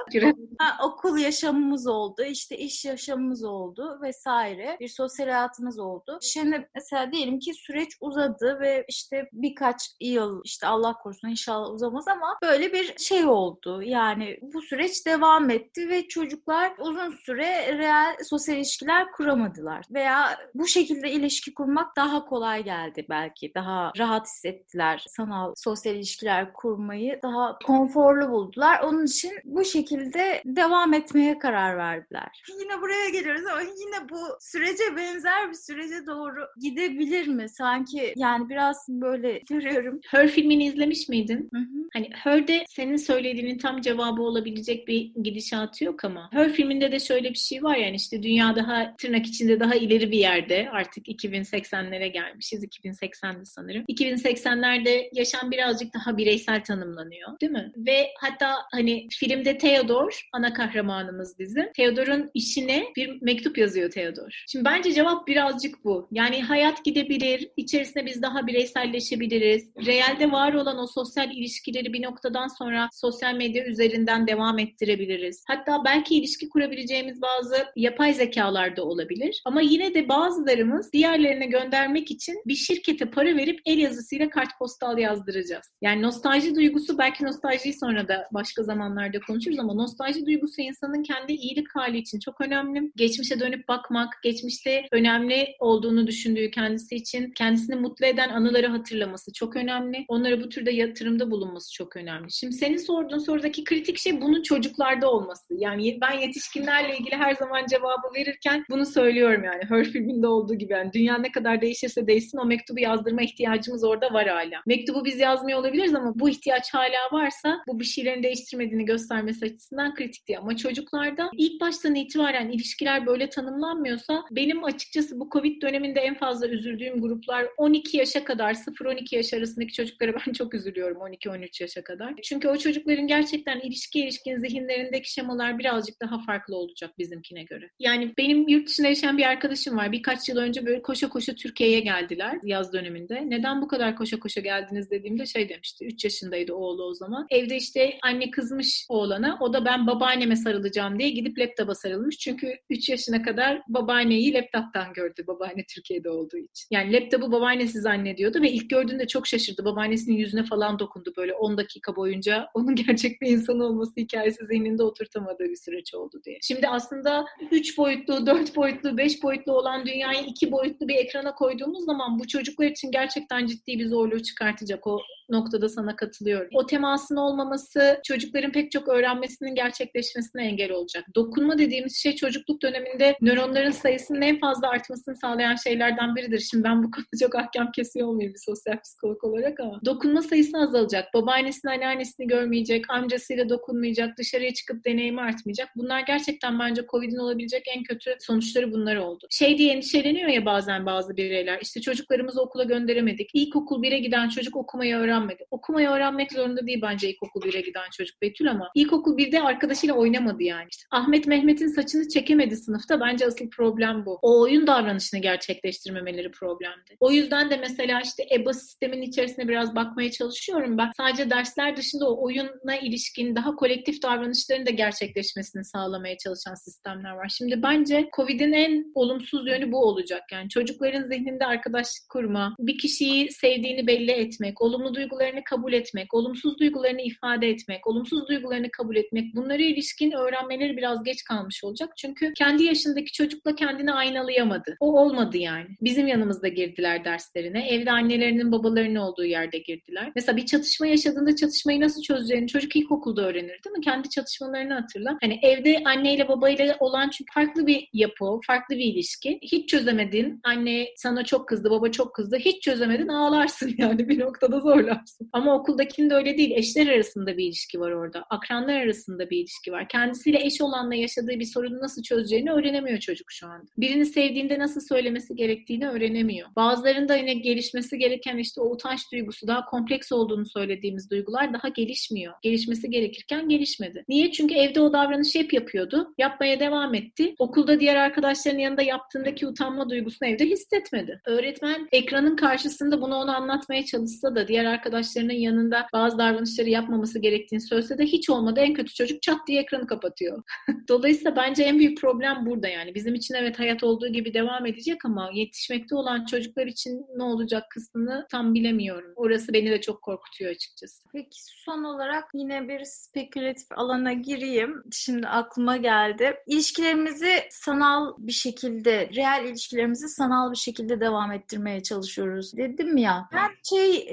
Ha, 0.59 0.77
okul 0.85 1.19
yaşamımız 1.19 1.87
oldu, 1.87 2.23
işte 2.23 2.59
iş 2.59 2.85
yaşamımız 2.85 3.45
oldu 3.45 3.99
vesaire. 4.03 4.77
Bir 4.81 4.89
sosyal 4.89 5.27
hayatımız 5.27 5.79
oldu. 5.79 6.19
Şimdi 6.23 6.69
mesela 6.75 7.13
diyelim 7.15 7.39
ki 7.39 7.55
süreç 7.55 7.91
uzadı 8.01 8.59
ve 8.61 8.85
işte 8.89 9.29
birkaç 9.33 9.91
yıl 10.01 10.41
işte 10.45 10.67
Allah 10.67 10.95
korusun 10.95 11.29
inşallah 11.29 11.71
uzamaz 11.71 12.09
ama 12.09 12.39
böyle 12.43 12.73
bir 12.73 12.99
şey 12.99 13.25
oldu. 13.25 13.83
Yani 13.83 14.39
bu 14.43 14.63
süreç 14.63 15.07
devam 15.07 15.51
etti 15.51 15.89
ve 15.89 16.09
çocuklar 16.09 16.73
uzun 16.79 17.11
süre 17.11 17.79
real 17.79 18.17
sosyal 18.25 18.57
ilişkiler 18.57 19.13
kuramadılar. 19.13 19.85
Veya 19.91 20.39
bu 20.55 20.67
şekilde 20.67 21.11
ilişki 21.11 21.55
kurmak 21.55 21.97
daha 21.97 22.25
kolay 22.25 22.65
geldi 22.65 23.07
belki. 23.09 23.53
Daha 23.55 23.93
rahat 23.99 24.27
hissettiler. 24.27 25.05
Sanal 25.09 25.55
sosyal 25.57 25.95
ilişkiler 25.95 26.53
kurmayı 26.53 27.21
daha 27.23 27.59
konforlu 27.59 28.31
buldular. 28.31 28.81
Onun 28.81 29.07
için 29.07 29.33
bu 29.45 29.65
şekilde 29.65 30.43
devam 30.45 30.95
etmeye 30.95 31.39
karar 31.39 31.77
verdiler. 31.77 32.45
Yine 32.61 32.81
buraya 32.81 33.09
geliyoruz 33.09 33.47
ama 33.47 33.61
yine 33.61 34.09
bu 34.11 34.19
sürece 34.41 34.97
benzer 34.97 35.49
bir 35.49 35.57
sürece 35.57 36.07
doğru 36.07 36.47
gidebilir 36.61 37.04
olabilir 37.05 37.29
mi? 37.29 37.49
Sanki 37.49 38.15
yani 38.17 38.49
biraz 38.49 38.87
böyle 38.89 39.39
görüyorum. 39.39 40.01
Her 40.07 40.29
filmini 40.29 40.67
izlemiş 40.67 41.09
miydin? 41.09 41.49
Hı 41.55 41.59
hı. 41.59 41.89
Hani 41.93 42.11
Her'de 42.13 42.65
senin 42.69 42.97
söylediğinin 42.97 43.59
tam 43.59 43.81
cevabı 43.81 44.23
olabilecek 44.23 44.89
bir 44.89 45.13
gidişatı 45.23 45.85
yok 45.85 46.05
ama 46.05 46.29
Her 46.33 46.53
filminde 46.53 46.93
de 46.93 47.01
şöyle 47.01 47.31
bir 47.31 47.39
şey 47.39 47.63
var 47.63 47.77
yani 47.77 47.97
işte 47.97 48.23
dünya 48.23 48.57
daha 48.57 48.97
tırnak 48.97 49.27
içinde 49.27 49.61
daha 49.61 49.75
ileri 49.75 50.11
bir 50.11 50.19
yerde 50.19 50.69
artık 50.73 51.09
2080'lere 51.09 52.07
gelmişiz. 52.07 52.65
2080'de 52.65 53.45
sanırım. 53.45 53.85
2080'lerde 53.91 55.09
yaşam 55.13 55.51
birazcık 55.51 55.95
daha 55.95 56.17
bireysel 56.17 56.65
tanımlanıyor 56.65 57.41
değil 57.41 57.53
mi? 57.53 57.73
Ve 57.77 58.09
hatta 58.21 58.55
hani 58.73 59.07
filmde 59.11 59.59
Theodore 59.59 60.15
ana 60.33 60.53
kahramanımız 60.53 61.39
bizim. 61.39 61.73
Theodore'un 61.73 62.31
işine 62.35 62.85
bir 62.97 63.23
mektup 63.23 63.59
yazıyor 63.59 63.91
Theodore. 63.91 64.35
Şimdi 64.49 64.65
bence 64.65 64.93
cevap 64.93 65.27
birazcık 65.27 65.85
bu. 65.85 66.09
Yani 66.13 66.43
hayat 66.43 66.85
gidebilir, 66.95 67.49
içerisinde 67.57 68.07
biz 68.07 68.23
daha 68.23 68.47
bireyselleşebiliriz. 68.47 69.71
Realde 69.87 70.33
var 70.33 70.53
olan 70.53 70.79
o 70.79 70.87
sosyal 70.87 71.31
ilişkileri 71.31 71.93
bir 71.93 72.03
noktadan 72.03 72.49
sonra 72.49 72.89
sosyal 72.93 73.35
medya 73.35 73.65
üzerinden 73.65 74.27
devam 74.27 74.59
ettirebiliriz. 74.59 75.45
Hatta 75.49 75.85
belki 75.85 76.17
ilişki 76.17 76.49
kurabileceğimiz 76.49 77.23
bazı 77.23 77.57
yapay 77.77 78.15
zekalar 78.15 78.77
da 78.77 78.85
olabilir. 78.85 79.43
Ama 79.45 79.61
yine 79.61 79.95
de 79.95 80.09
bazılarımız 80.09 80.93
diğerlerine 80.93 81.47
göndermek 81.47 82.11
için 82.11 82.43
bir 82.47 82.55
şirkete 82.55 83.11
para 83.11 83.37
verip 83.37 83.61
el 83.67 83.79
yazısıyla 83.79 84.31
kartpostal 84.31 84.99
yazdıracağız. 84.99 85.67
Yani 85.83 86.03
nostalji 86.03 86.55
duygusu 86.55 86.99
belki 86.99 87.25
nostaljiyi 87.25 87.75
sonra 87.75 88.09
da 88.09 88.29
başka 88.33 88.63
zamanlarda 88.63 89.21
konuşuruz 89.21 89.59
ama 89.59 89.75
nostalji 89.75 90.27
duygusu 90.27 90.61
insanın 90.61 91.03
kendi 91.03 91.33
iyilik 91.33 91.67
hali 91.75 91.99
için 91.99 92.19
çok 92.19 92.41
önemli. 92.41 92.93
Geçmişe 92.97 93.41
dönüp 93.41 93.69
bakmak, 93.69 94.09
geçmişte 94.23 94.87
önemli 94.93 95.47
olduğunu 95.59 96.07
düşündüğü 96.07 96.51
kendisi 96.51 96.84
kendisi 96.85 96.97
için 96.97 97.31
kendisini 97.31 97.77
mutlu 97.77 98.07
eden 98.07 98.29
anıları 98.29 98.67
hatırlaması 98.67 99.33
çok 99.33 99.57
önemli. 99.57 100.05
Onlara 100.09 100.41
bu 100.41 100.49
türde 100.49 100.71
yatırımda 100.71 101.31
bulunması 101.31 101.73
çok 101.73 101.97
önemli. 101.97 102.33
Şimdi 102.33 102.55
senin 102.55 102.77
sorduğun 102.77 103.19
sorudaki 103.19 103.65
kritik 103.65 103.99
şey 103.99 104.21
bunun 104.21 104.43
çocuklarda 104.43 105.11
olması. 105.11 105.55
Yani 105.59 105.99
ben 106.01 106.13
yetişkinlerle 106.13 106.99
ilgili 106.99 107.17
her 107.17 107.35
zaman 107.35 107.67
cevabı 107.67 108.15
verirken 108.17 108.65
bunu 108.71 108.87
söylüyorum 108.87 109.45
yani. 109.45 109.63
Her 109.69 109.85
filminde 109.85 110.27
olduğu 110.27 110.55
gibi 110.55 110.73
yani 110.73 110.93
dünya 110.93 111.19
ne 111.19 111.33
kadar 111.33 111.61
değişirse 111.61 112.07
değişsin 112.07 112.39
o 112.39 112.45
mektubu 112.45 112.81
yazdırma 112.81 113.23
ihtiyacımız 113.23 113.85
orada 113.85 114.13
var 114.13 114.29
hala. 114.29 114.63
Mektubu 114.67 115.05
biz 115.05 115.19
yazmıyor 115.19 115.59
olabiliriz 115.59 115.95
ama 115.95 116.13
bu 116.15 116.29
ihtiyaç 116.29 116.75
hala 116.75 117.13
varsa 117.13 117.63
bu 117.69 117.81
bir 117.81 117.85
şeylerin 117.85 118.23
değiştirmediğini 118.23 118.85
göstermesi 118.85 119.45
açısından 119.45 119.95
kritik 119.95 120.27
diye. 120.27 120.39
Ama 120.39 120.57
çocuklarda 120.57 121.31
ilk 121.37 121.61
baştan 121.61 121.95
itibaren 121.95 122.51
ilişkiler 122.51 123.07
böyle 123.07 123.29
tanımlanmıyorsa 123.29 124.25
benim 124.31 124.65
açıkçası 124.65 125.21
bu 125.21 125.29
Covid 125.33 125.63
döneminde 125.63 126.01
en 126.01 126.15
fazla 126.15 126.49
üzüldüğüm 126.49 126.64
üzüldüğüm 126.65 127.01
gruplar 127.01 127.47
12 127.57 127.97
yaşa 127.97 128.25
kadar 128.25 128.55
0-12 128.55 129.17
yaş 129.17 129.35
arasındaki 129.35 129.73
çocuklara 129.73 130.13
ben 130.27 130.33
çok 130.33 130.55
üzülüyorum 130.55 130.97
12-13 130.97 131.63
yaşa 131.63 131.85
kadar. 131.85 132.15
Çünkü 132.23 132.49
o 132.49 132.57
çocukların 132.57 133.07
gerçekten 133.07 133.61
ilişki 133.61 134.01
ilişkin 134.01 134.37
zihinlerindeki 134.37 135.13
şemalar 135.13 135.59
birazcık 135.59 136.01
daha 136.01 136.23
farklı 136.23 136.57
olacak 136.57 136.99
bizimkine 136.99 137.43
göre. 137.43 137.71
Yani 137.79 138.13
benim 138.19 138.49
yurt 138.49 138.69
dışında 138.69 138.89
yaşayan 138.89 139.19
bir 139.19 139.25
arkadaşım 139.25 139.77
var. 139.77 139.93
Birkaç 139.93 140.29
yıl 140.29 140.37
önce 140.37 140.67
böyle 140.67 140.83
koşa 140.83 141.09
koşa 141.09 141.35
Türkiye'ye 141.35 141.81
geldiler 141.81 142.39
yaz 142.43 142.73
döneminde. 142.73 143.31
Neden 143.31 143.63
bu 143.63 143.69
kadar 143.69 143.97
koşa 143.97 144.19
koşa 144.19 144.41
geldiniz 144.41 144.91
dediğimde 144.91 145.27
şey 145.27 145.49
demişti. 145.49 145.85
3 145.85 146.05
yaşındaydı 146.05 146.53
oğlu 146.53 146.85
o 146.85 146.95
zaman. 146.95 147.27
Evde 147.31 147.57
işte 147.57 147.99
anne 148.03 148.31
kızmış 148.31 148.87
oğlana. 148.89 149.39
O 149.41 149.53
da 149.53 149.65
ben 149.65 149.87
babaanneme 149.87 150.37
sarılacağım 150.37 150.99
diye 150.99 151.11
gidip 151.11 151.39
laptopa 151.39 151.75
sarılmış. 151.75 152.19
Çünkü 152.19 152.55
3 152.71 152.89
yaşına 152.89 153.23
kadar 153.23 153.63
babaanneyi 153.69 154.35
laptoptan 154.35 154.93
gördü. 154.93 155.25
Babaanne 155.27 155.65
Türkiye'de 155.75 156.11
olduğu 156.11 156.37
için. 156.37 156.54
Yani 156.71 156.93
laptopu 156.93 157.33
babaannesi 157.33 157.81
zannediyordu 157.81 158.43
ve 158.43 158.51
ilk 158.51 158.71
gördüğünde 158.71 159.07
çok 159.07 159.27
şaşırdı. 159.27 159.65
Babaannesinin 159.65 160.17
yüzüne 160.17 160.45
falan 160.45 160.79
dokundu 160.79 161.13
böyle 161.17 161.35
10 161.35 161.59
dakika 161.59 161.97
boyunca. 161.97 162.49
Onun 162.55 162.75
gerçek 162.75 163.21
bir 163.21 163.31
insan 163.31 163.61
olması 163.61 163.93
hikayesi 163.97 164.47
zihninde 164.47 164.83
oturtamadığı 164.83 165.45
bir 165.45 165.57
süreç 165.57 165.95
oldu 165.95 166.21
diye. 166.25 166.39
Şimdi 166.43 166.69
aslında 166.69 167.25
3 167.51 167.79
boyutlu, 167.79 168.27
4 168.27 168.57
boyutlu, 168.57 168.97
5 168.97 169.23
boyutlu 169.23 169.53
olan 169.53 169.87
dünyayı 169.87 170.25
2 170.27 170.53
boyutlu 170.53 170.89
bir 170.89 170.97
ekrana 170.97 171.35
koyduğumuz 171.35 171.85
zaman 171.85 172.19
bu 172.19 172.27
çocuklar 172.27 172.67
için 172.67 172.91
gerçekten 172.91 173.47
ciddi 173.47 173.79
bir 173.79 173.87
zorluğu 173.87 174.23
çıkartacak. 174.23 174.87
O 174.87 175.01
noktada 175.29 175.69
sana 175.69 175.97
katılıyorum. 175.97 176.49
O 176.55 176.67
temasın 176.67 177.17
olmaması 177.17 178.01
çocukların 178.05 178.53
pek 178.53 178.71
çok 178.73 178.89
öğrenmesinin 178.89 179.55
gerçekleşmesine 179.55 180.47
engel 180.47 180.73
olacak. 180.73 181.05
Dokunma 181.15 181.59
dediğimiz 181.59 181.97
şey 181.97 182.15
çocukluk 182.15 182.63
döneminde 182.63 183.17
nöronların 183.21 183.71
sayısının 183.71 184.23
en 184.23 184.39
fazla 184.39 184.69
artmasını 184.69 185.17
sağlayan 185.17 185.57
şeylerden 185.57 186.17
biridir. 186.17 186.41
Şimdi 186.41 186.65
ben 186.65 186.83
bu 186.83 186.91
konuda 186.91 187.17
çok 187.21 187.35
ahkam 187.35 187.73
kesiyor 187.73 188.09
olmayayım 188.09 188.35
bir 188.35 188.41
sosyal 188.45 188.81
psikolog 188.81 189.25
olarak 189.25 189.61
ama 189.61 189.81
dokunma 189.85 190.23
sayısı 190.23 190.59
azalacak. 190.59 191.15
Babaannesini, 191.15 191.71
anneannesini 191.71 192.27
görmeyecek, 192.27 192.91
amcasıyla 192.91 193.49
dokunmayacak, 193.49 194.19
dışarıya 194.19 194.55
çıkıp 194.55 194.85
deneyimi 194.85 195.21
artmayacak. 195.21 195.69
Bunlar 195.77 196.01
gerçekten 196.01 196.59
bence 196.59 196.83
COVID'in 196.91 197.19
olabilecek 197.19 197.65
en 197.77 197.83
kötü 197.83 198.17
sonuçları 198.21 198.73
bunlar 198.73 198.97
oldu. 198.97 199.27
Şey 199.31 199.59
diye 199.59 199.73
endişeleniyor 199.73 200.29
ya 200.29 200.45
bazen 200.45 200.87
bazı 200.87 201.17
bireyler. 201.17 201.59
İşte 201.63 201.81
çocuklarımızı 201.81 202.43
okula 202.43 202.65
gönderemedik. 202.65 203.31
İlkokul 203.35 203.83
1'e 203.83 203.99
giden 203.99 204.29
çocuk 204.29 204.57
okumayı 204.57 204.97
öğrenmedi. 205.15 205.45
Okumayı 205.51 205.89
öğrenmek 205.89 206.33
zorunda 206.33 206.67
değil 206.67 206.79
bence 206.83 207.11
ilkokul 207.11 207.41
1'e 207.41 207.61
giden 207.61 207.91
çocuk 207.97 208.23
Betül 208.23 208.51
ama 208.51 208.71
ilkokul 208.75 209.19
1'de 209.19 209.43
arkadaşıyla 209.43 209.95
oynamadı 209.95 210.43
yani. 210.43 210.67
İşte 210.71 210.85
Ahmet 210.91 211.27
Mehmet'in 211.27 211.69
saçını 211.69 212.09
çekemedi 212.09 212.57
sınıfta. 212.57 213.01
Bence 213.01 213.27
asıl 213.27 213.51
problem 213.51 214.07
bu. 214.07 214.19
O 214.23 214.41
oyun 214.41 214.67
davranışını 214.67 215.21
gerçekleştirmemeleri 215.21 216.31
problemdi. 216.31 216.97
O 217.01 217.11
yüzden 217.11 217.51
de 217.51 217.57
mesela 217.57 218.01
işte 218.01 218.23
EBA 218.35 218.53
sistemin 218.53 219.03
içerisine 219.03 219.49
biraz 219.49 219.75
bakmaya 219.75 220.11
çalışıyorum 220.11 220.79
ben. 220.79 220.91
Sadece 220.97 221.31
dersler 221.31 221.77
dışında 221.77 222.11
o 222.11 222.25
oyuna 222.25 222.77
ilişkin 222.83 223.37
daha 223.37 223.57
kolektif 223.57 224.03
davranışların 224.03 224.67
da 224.67 224.71
gerçekleşmesini 224.71 225.65
sağlamaya 225.65 226.17
çalışan 226.19 226.55
sistemler 226.55 227.11
var. 227.11 227.29
Şimdi 227.39 227.63
bence 227.63 228.09
COVID'in 228.17 228.53
en 228.53 228.93
olumsuz 228.95 229.47
yönü 229.47 229.73
bu 229.73 229.85
olacak. 229.85 230.23
Yani 230.33 230.49
çocukların 230.49 231.03
zihninde 231.03 231.47
arkadaşlık 231.47 232.09
kurma, 232.09 232.57
bir 232.59 232.79
kişiyi 232.79 233.33
sevdiğini 233.33 233.87
belli 233.87 234.11
etmek, 234.11 234.63
olumlu 234.63 234.95
duygularını 235.05 235.45
kabul 235.45 235.73
etmek, 235.73 236.15
olumsuz 236.15 236.59
duygularını 236.59 237.01
ifade 237.01 237.49
etmek, 237.49 237.87
olumsuz 237.87 238.29
duygularını 238.29 238.71
kabul 238.71 238.97
etmek 238.97 239.35
bunlara 239.35 239.63
ilişkin 239.63 240.13
öğrenmeleri 240.13 240.77
biraz 240.77 241.05
geç 241.05 241.25
kalmış 241.25 241.65
olacak. 241.65 241.93
Çünkü 241.97 242.33
kendi 242.33 242.65
yaşındaki 242.65 243.13
çocukla 243.13 243.55
kendini 243.55 243.93
aynalayamadı. 243.93 244.77
O 244.81 245.01
olmadı 245.01 245.39
yani. 245.39 245.67
Bizim 245.81 246.07
yanımızda 246.07 246.49
girdiler 246.49 247.05
derslerine. 247.05 247.69
Evde 247.69 247.91
annelerinin 247.91 248.53
babalarının 248.53 248.95
olduğu 248.95 249.25
yerde 249.25 249.59
girdiler. 249.59 250.13
Mesela 250.17 250.37
bir 250.37 250.47
çatışma 250.47 250.87
yaşadığında 250.87 251.37
çatışmayı 251.37 251.81
nasıl 251.81 252.03
çözeceğini 252.03 252.49
çocuk 252.49 252.77
ilkokulda 252.77 253.23
öğrenir 253.23 253.61
değil 253.65 253.77
mi? 253.77 253.85
Kendi 253.85 254.11
çatışmalarını 254.11 254.75
hatırla. 254.75 255.19
Hani 255.23 255.39
evde 255.43 255.83
anneyle 255.85 256.29
babayla 256.29 256.77
olan 256.81 257.11
çünkü 257.11 257.33
farklı 257.35 257.67
bir 257.67 257.89
yapı, 257.93 258.41
farklı 258.47 258.75
bir 258.75 258.85
ilişki. 258.85 259.39
Hiç 259.43 259.69
çözemedin. 259.69 260.41
Anne 260.45 260.87
sana 260.97 261.25
çok 261.25 261.49
kızdı, 261.49 261.71
baba 261.71 261.91
çok 261.91 262.15
kızdı. 262.15 262.37
Hiç 262.37 262.63
çözemedin 262.63 263.09
ağlarsın 263.09 263.75
yani 263.79 264.09
bir 264.09 264.21
noktada 264.21 264.61
zorlarsın. 264.95 265.29
Ama 265.33 265.55
okuldakinde 265.55 266.15
öyle 266.15 266.39
değil. 266.39 266.51
Eşler 266.51 266.87
arasında 266.87 267.37
bir 267.37 267.45
ilişki 267.45 267.81
var 267.81 267.91
orada. 267.91 268.25
Akranlar 268.31 268.81
arasında 268.81 269.31
bir 269.31 269.39
ilişki 269.39 269.73
var. 269.73 269.89
Kendisiyle 269.89 270.45
eş 270.45 270.61
olanla 270.61 270.95
yaşadığı 270.95 271.39
bir 271.39 271.45
sorunu 271.45 271.81
nasıl 271.81 272.03
çözeceğini 272.03 272.53
öğrenemiyor 272.53 272.99
çocuk 272.99 273.33
şu 273.33 273.47
anda. 273.47 273.67
Birini 273.79 274.07
sevdiğinde 274.07 274.59
nasıl 274.59 274.81
söylemesi 274.81 275.37
gerektiğini 275.37 275.89
öğrenemiyor. 275.89 276.49
Bazılarında 276.57 277.17
yine 277.17 277.35
gelişmesi 277.35 277.99
gereken 277.99 278.39
işte 278.39 278.61
o 278.61 278.71
utanç 278.71 279.01
duygusu 279.13 279.47
daha 279.47 279.65
kompleks 279.65 280.13
olduğunu 280.13 280.47
söylediğimiz 280.47 281.11
duygular 281.11 281.53
daha 281.53 281.69
gelişmiyor. 281.69 282.35
Gelişmesi 282.43 282.91
gerekirken 282.91 283.49
gelişmedi. 283.49 284.05
Niye? 284.09 284.33
Çünkü 284.33 284.55
evde 284.55 284.81
o 284.81 284.93
davranışı 284.93 285.39
hep 285.39 285.53
yapıyordu. 285.53 286.15
Yapmaya 286.19 286.61
devam 286.61 286.95
etti. 286.95 287.35
Okulda 287.39 287.81
diğer 287.81 287.97
arkadaşların 287.97 288.59
yanında 288.59 288.83
yaptığındaki 288.83 289.47
utanma 289.47 289.91
duygusunu 289.91 290.29
evde 290.29 290.47
hissetmedi. 290.47 291.21
Öğretmen 291.27 291.89
ekranın 291.93 292.37
karşısında 292.37 293.01
bunu 293.01 293.17
ona 293.17 293.37
anlatmaya 293.37 293.85
çalışsa 293.85 294.35
da 294.35 294.49
diğer 294.49 294.65
arkadaşlarının 294.85 295.33
yanında 295.33 295.87
bazı 295.93 296.19
davranışları 296.19 296.69
yapmaması 296.71 297.19
gerektiğini 297.19 297.61
söylese 297.61 297.99
de 297.99 298.05
hiç 298.05 298.31
olmadı. 298.31 298.61
En 298.61 298.75
kötü 298.75 298.95
çocuk 298.95 299.23
çat 299.23 299.39
diye 299.47 299.61
ekranı 299.61 299.87
kapatıyor. 299.87 300.43
Dolayısıyla 300.89 301.37
bence 301.37 301.63
en 301.63 301.79
büyük 301.79 302.01
problem 302.01 302.47
burada 302.47 302.69
yani. 302.69 302.95
Bizim 302.95 303.15
için 303.15 303.35
evet 303.35 303.59
hayat 303.59 303.85
olduğu 303.85 304.09
gibi 304.09 304.35
devam 304.35 304.67
edecek 304.67 305.05
ama 305.05 305.31
yetişmekte 305.35 305.95
olan 305.95 306.27
çocuklar 306.27 306.67
için 306.67 307.07
ne 307.17 307.23
olacak 307.23 307.65
kısmını 307.71 308.27
tam 308.31 308.55
bilemiyorum. 308.55 309.13
Orası 309.17 309.53
beni 309.53 309.71
de 309.71 309.81
çok 309.81 310.03
korkutuyor 310.03 310.51
açıkçası. 310.51 311.05
Peki 311.13 311.39
son 311.43 311.85
olarak 311.85 312.25
yine 312.35 312.69
bir 312.69 312.85
spekülatif 312.85 313.73
alana 313.73 314.13
gireyim. 314.13 314.83
Şimdi 314.93 315.27
aklıma 315.27 315.77
geldi. 315.77 316.35
İlişkilerimizi 316.47 317.33
sanal 317.51 318.15
bir 318.19 318.33
şekilde, 318.33 319.11
reel 319.17 319.45
ilişkilerimizi 319.45 320.09
sanal 320.09 320.53
bir 320.53 320.57
şekilde 320.57 321.01
devam 321.01 321.33
ettirmeye 321.33 321.83
çalışıyoruz 321.83 322.57
dedim 322.57 322.97
ya. 322.97 323.29
Ben 323.33 323.51
şey 323.69 324.09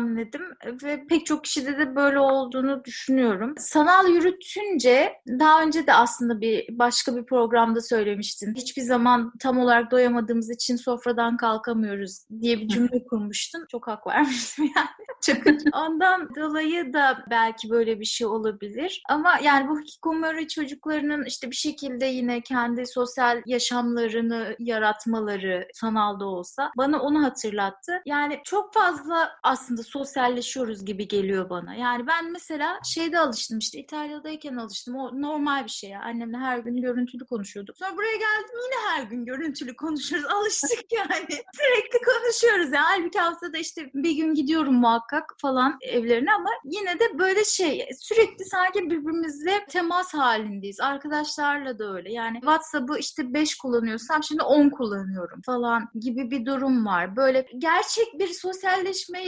gözlemledim 0.00 0.42
ve 0.82 1.06
pek 1.08 1.26
çok 1.26 1.44
kişide 1.44 1.78
de 1.78 1.96
böyle 1.96 2.18
olduğunu 2.18 2.84
düşünüyorum. 2.84 3.54
Sanal 3.58 4.08
yürütünce 4.08 5.12
daha 5.28 5.62
önce 5.62 5.86
de 5.86 5.94
aslında 5.94 6.40
bir 6.40 6.78
başka 6.78 7.16
bir 7.16 7.24
programda 7.24 7.80
söylemiştin. 7.80 8.54
Hiçbir 8.54 8.82
zaman 8.82 9.32
tam 9.40 9.58
olarak 9.58 9.90
doyamadığımız 9.90 10.50
için 10.50 10.76
sofradan 10.76 11.36
kalkamıyoruz 11.36 12.24
diye 12.40 12.60
bir 12.60 12.68
cümle 12.68 13.04
kurmuştun. 13.04 13.66
Çok 13.70 13.86
hak 13.88 14.06
vermiştim 14.06 14.64
yani. 14.76 14.88
Çok. 15.22 15.36
Ondan 15.74 16.34
dolayı 16.34 16.92
da 16.92 17.24
belki 17.30 17.70
böyle 17.70 18.00
bir 18.00 18.04
şey 18.04 18.26
olabilir. 18.26 19.02
Ama 19.08 19.38
yani 19.42 19.68
bu 19.68 19.80
hikikomori 19.80 20.48
çocuklarının 20.48 21.24
işte 21.24 21.50
bir 21.50 21.56
şekilde 21.56 22.06
yine 22.06 22.40
kendi 22.40 22.86
sosyal 22.86 23.42
yaşamlarını 23.46 24.56
yaratmaları 24.58 25.68
sanalda 25.74 26.24
olsa 26.26 26.70
bana 26.76 27.00
onu 27.02 27.24
hatırlattı. 27.24 28.02
Yani 28.06 28.40
çok 28.44 28.74
fazla 28.74 29.30
aslında 29.42 29.82
sosyalleşiyoruz 29.90 30.84
gibi 30.84 31.08
geliyor 31.08 31.50
bana. 31.50 31.74
Yani 31.74 32.06
ben 32.06 32.32
mesela 32.32 32.78
şeyde 32.84 33.18
alıştım 33.18 33.58
işte 33.58 33.78
İtalya'dayken 33.78 34.56
alıştım. 34.56 34.96
O 34.96 35.22
normal 35.22 35.64
bir 35.64 35.70
şey 35.70 35.90
ya. 35.90 36.00
Annemle 36.02 36.36
her 36.36 36.58
gün 36.58 36.82
görüntülü 36.82 37.26
konuşuyorduk. 37.26 37.76
Sonra 37.76 37.96
buraya 37.96 38.16
geldim 38.16 38.58
yine 38.64 38.90
her 38.90 39.02
gün 39.02 39.24
görüntülü 39.24 39.76
konuşuyoruz. 39.76 40.30
Alıştık 40.34 40.92
yani. 40.92 41.28
Sürekli 41.54 41.98
konuşuyoruz 42.04 42.72
yani. 42.72 42.76
Halbuki 42.76 43.18
haftada 43.18 43.58
işte 43.58 43.90
bir 43.94 44.12
gün 44.12 44.34
gidiyorum 44.34 44.74
muhakkak 44.74 45.34
falan 45.38 45.78
evlerine 45.82 46.32
ama 46.32 46.50
yine 46.64 46.98
de 46.98 47.18
böyle 47.18 47.44
şey 47.44 47.88
sürekli 48.00 48.44
sanki 48.44 48.90
birbirimizle 48.90 49.64
temas 49.68 50.14
halindeyiz. 50.14 50.80
Arkadaşlarla 50.80 51.78
da 51.78 51.94
öyle. 51.94 52.12
Yani 52.12 52.40
WhatsApp'ı 52.40 52.98
işte 52.98 53.34
5 53.34 53.54
kullanıyorsam 53.54 54.22
şimdi 54.22 54.42
10 54.42 54.70
kullanıyorum 54.70 55.42
falan 55.46 55.88
gibi 56.00 56.30
bir 56.30 56.46
durum 56.46 56.86
var. 56.86 57.16
Böyle 57.16 57.46
gerçek 57.58 58.18
bir 58.18 58.28
sosyalleşme 58.28 59.24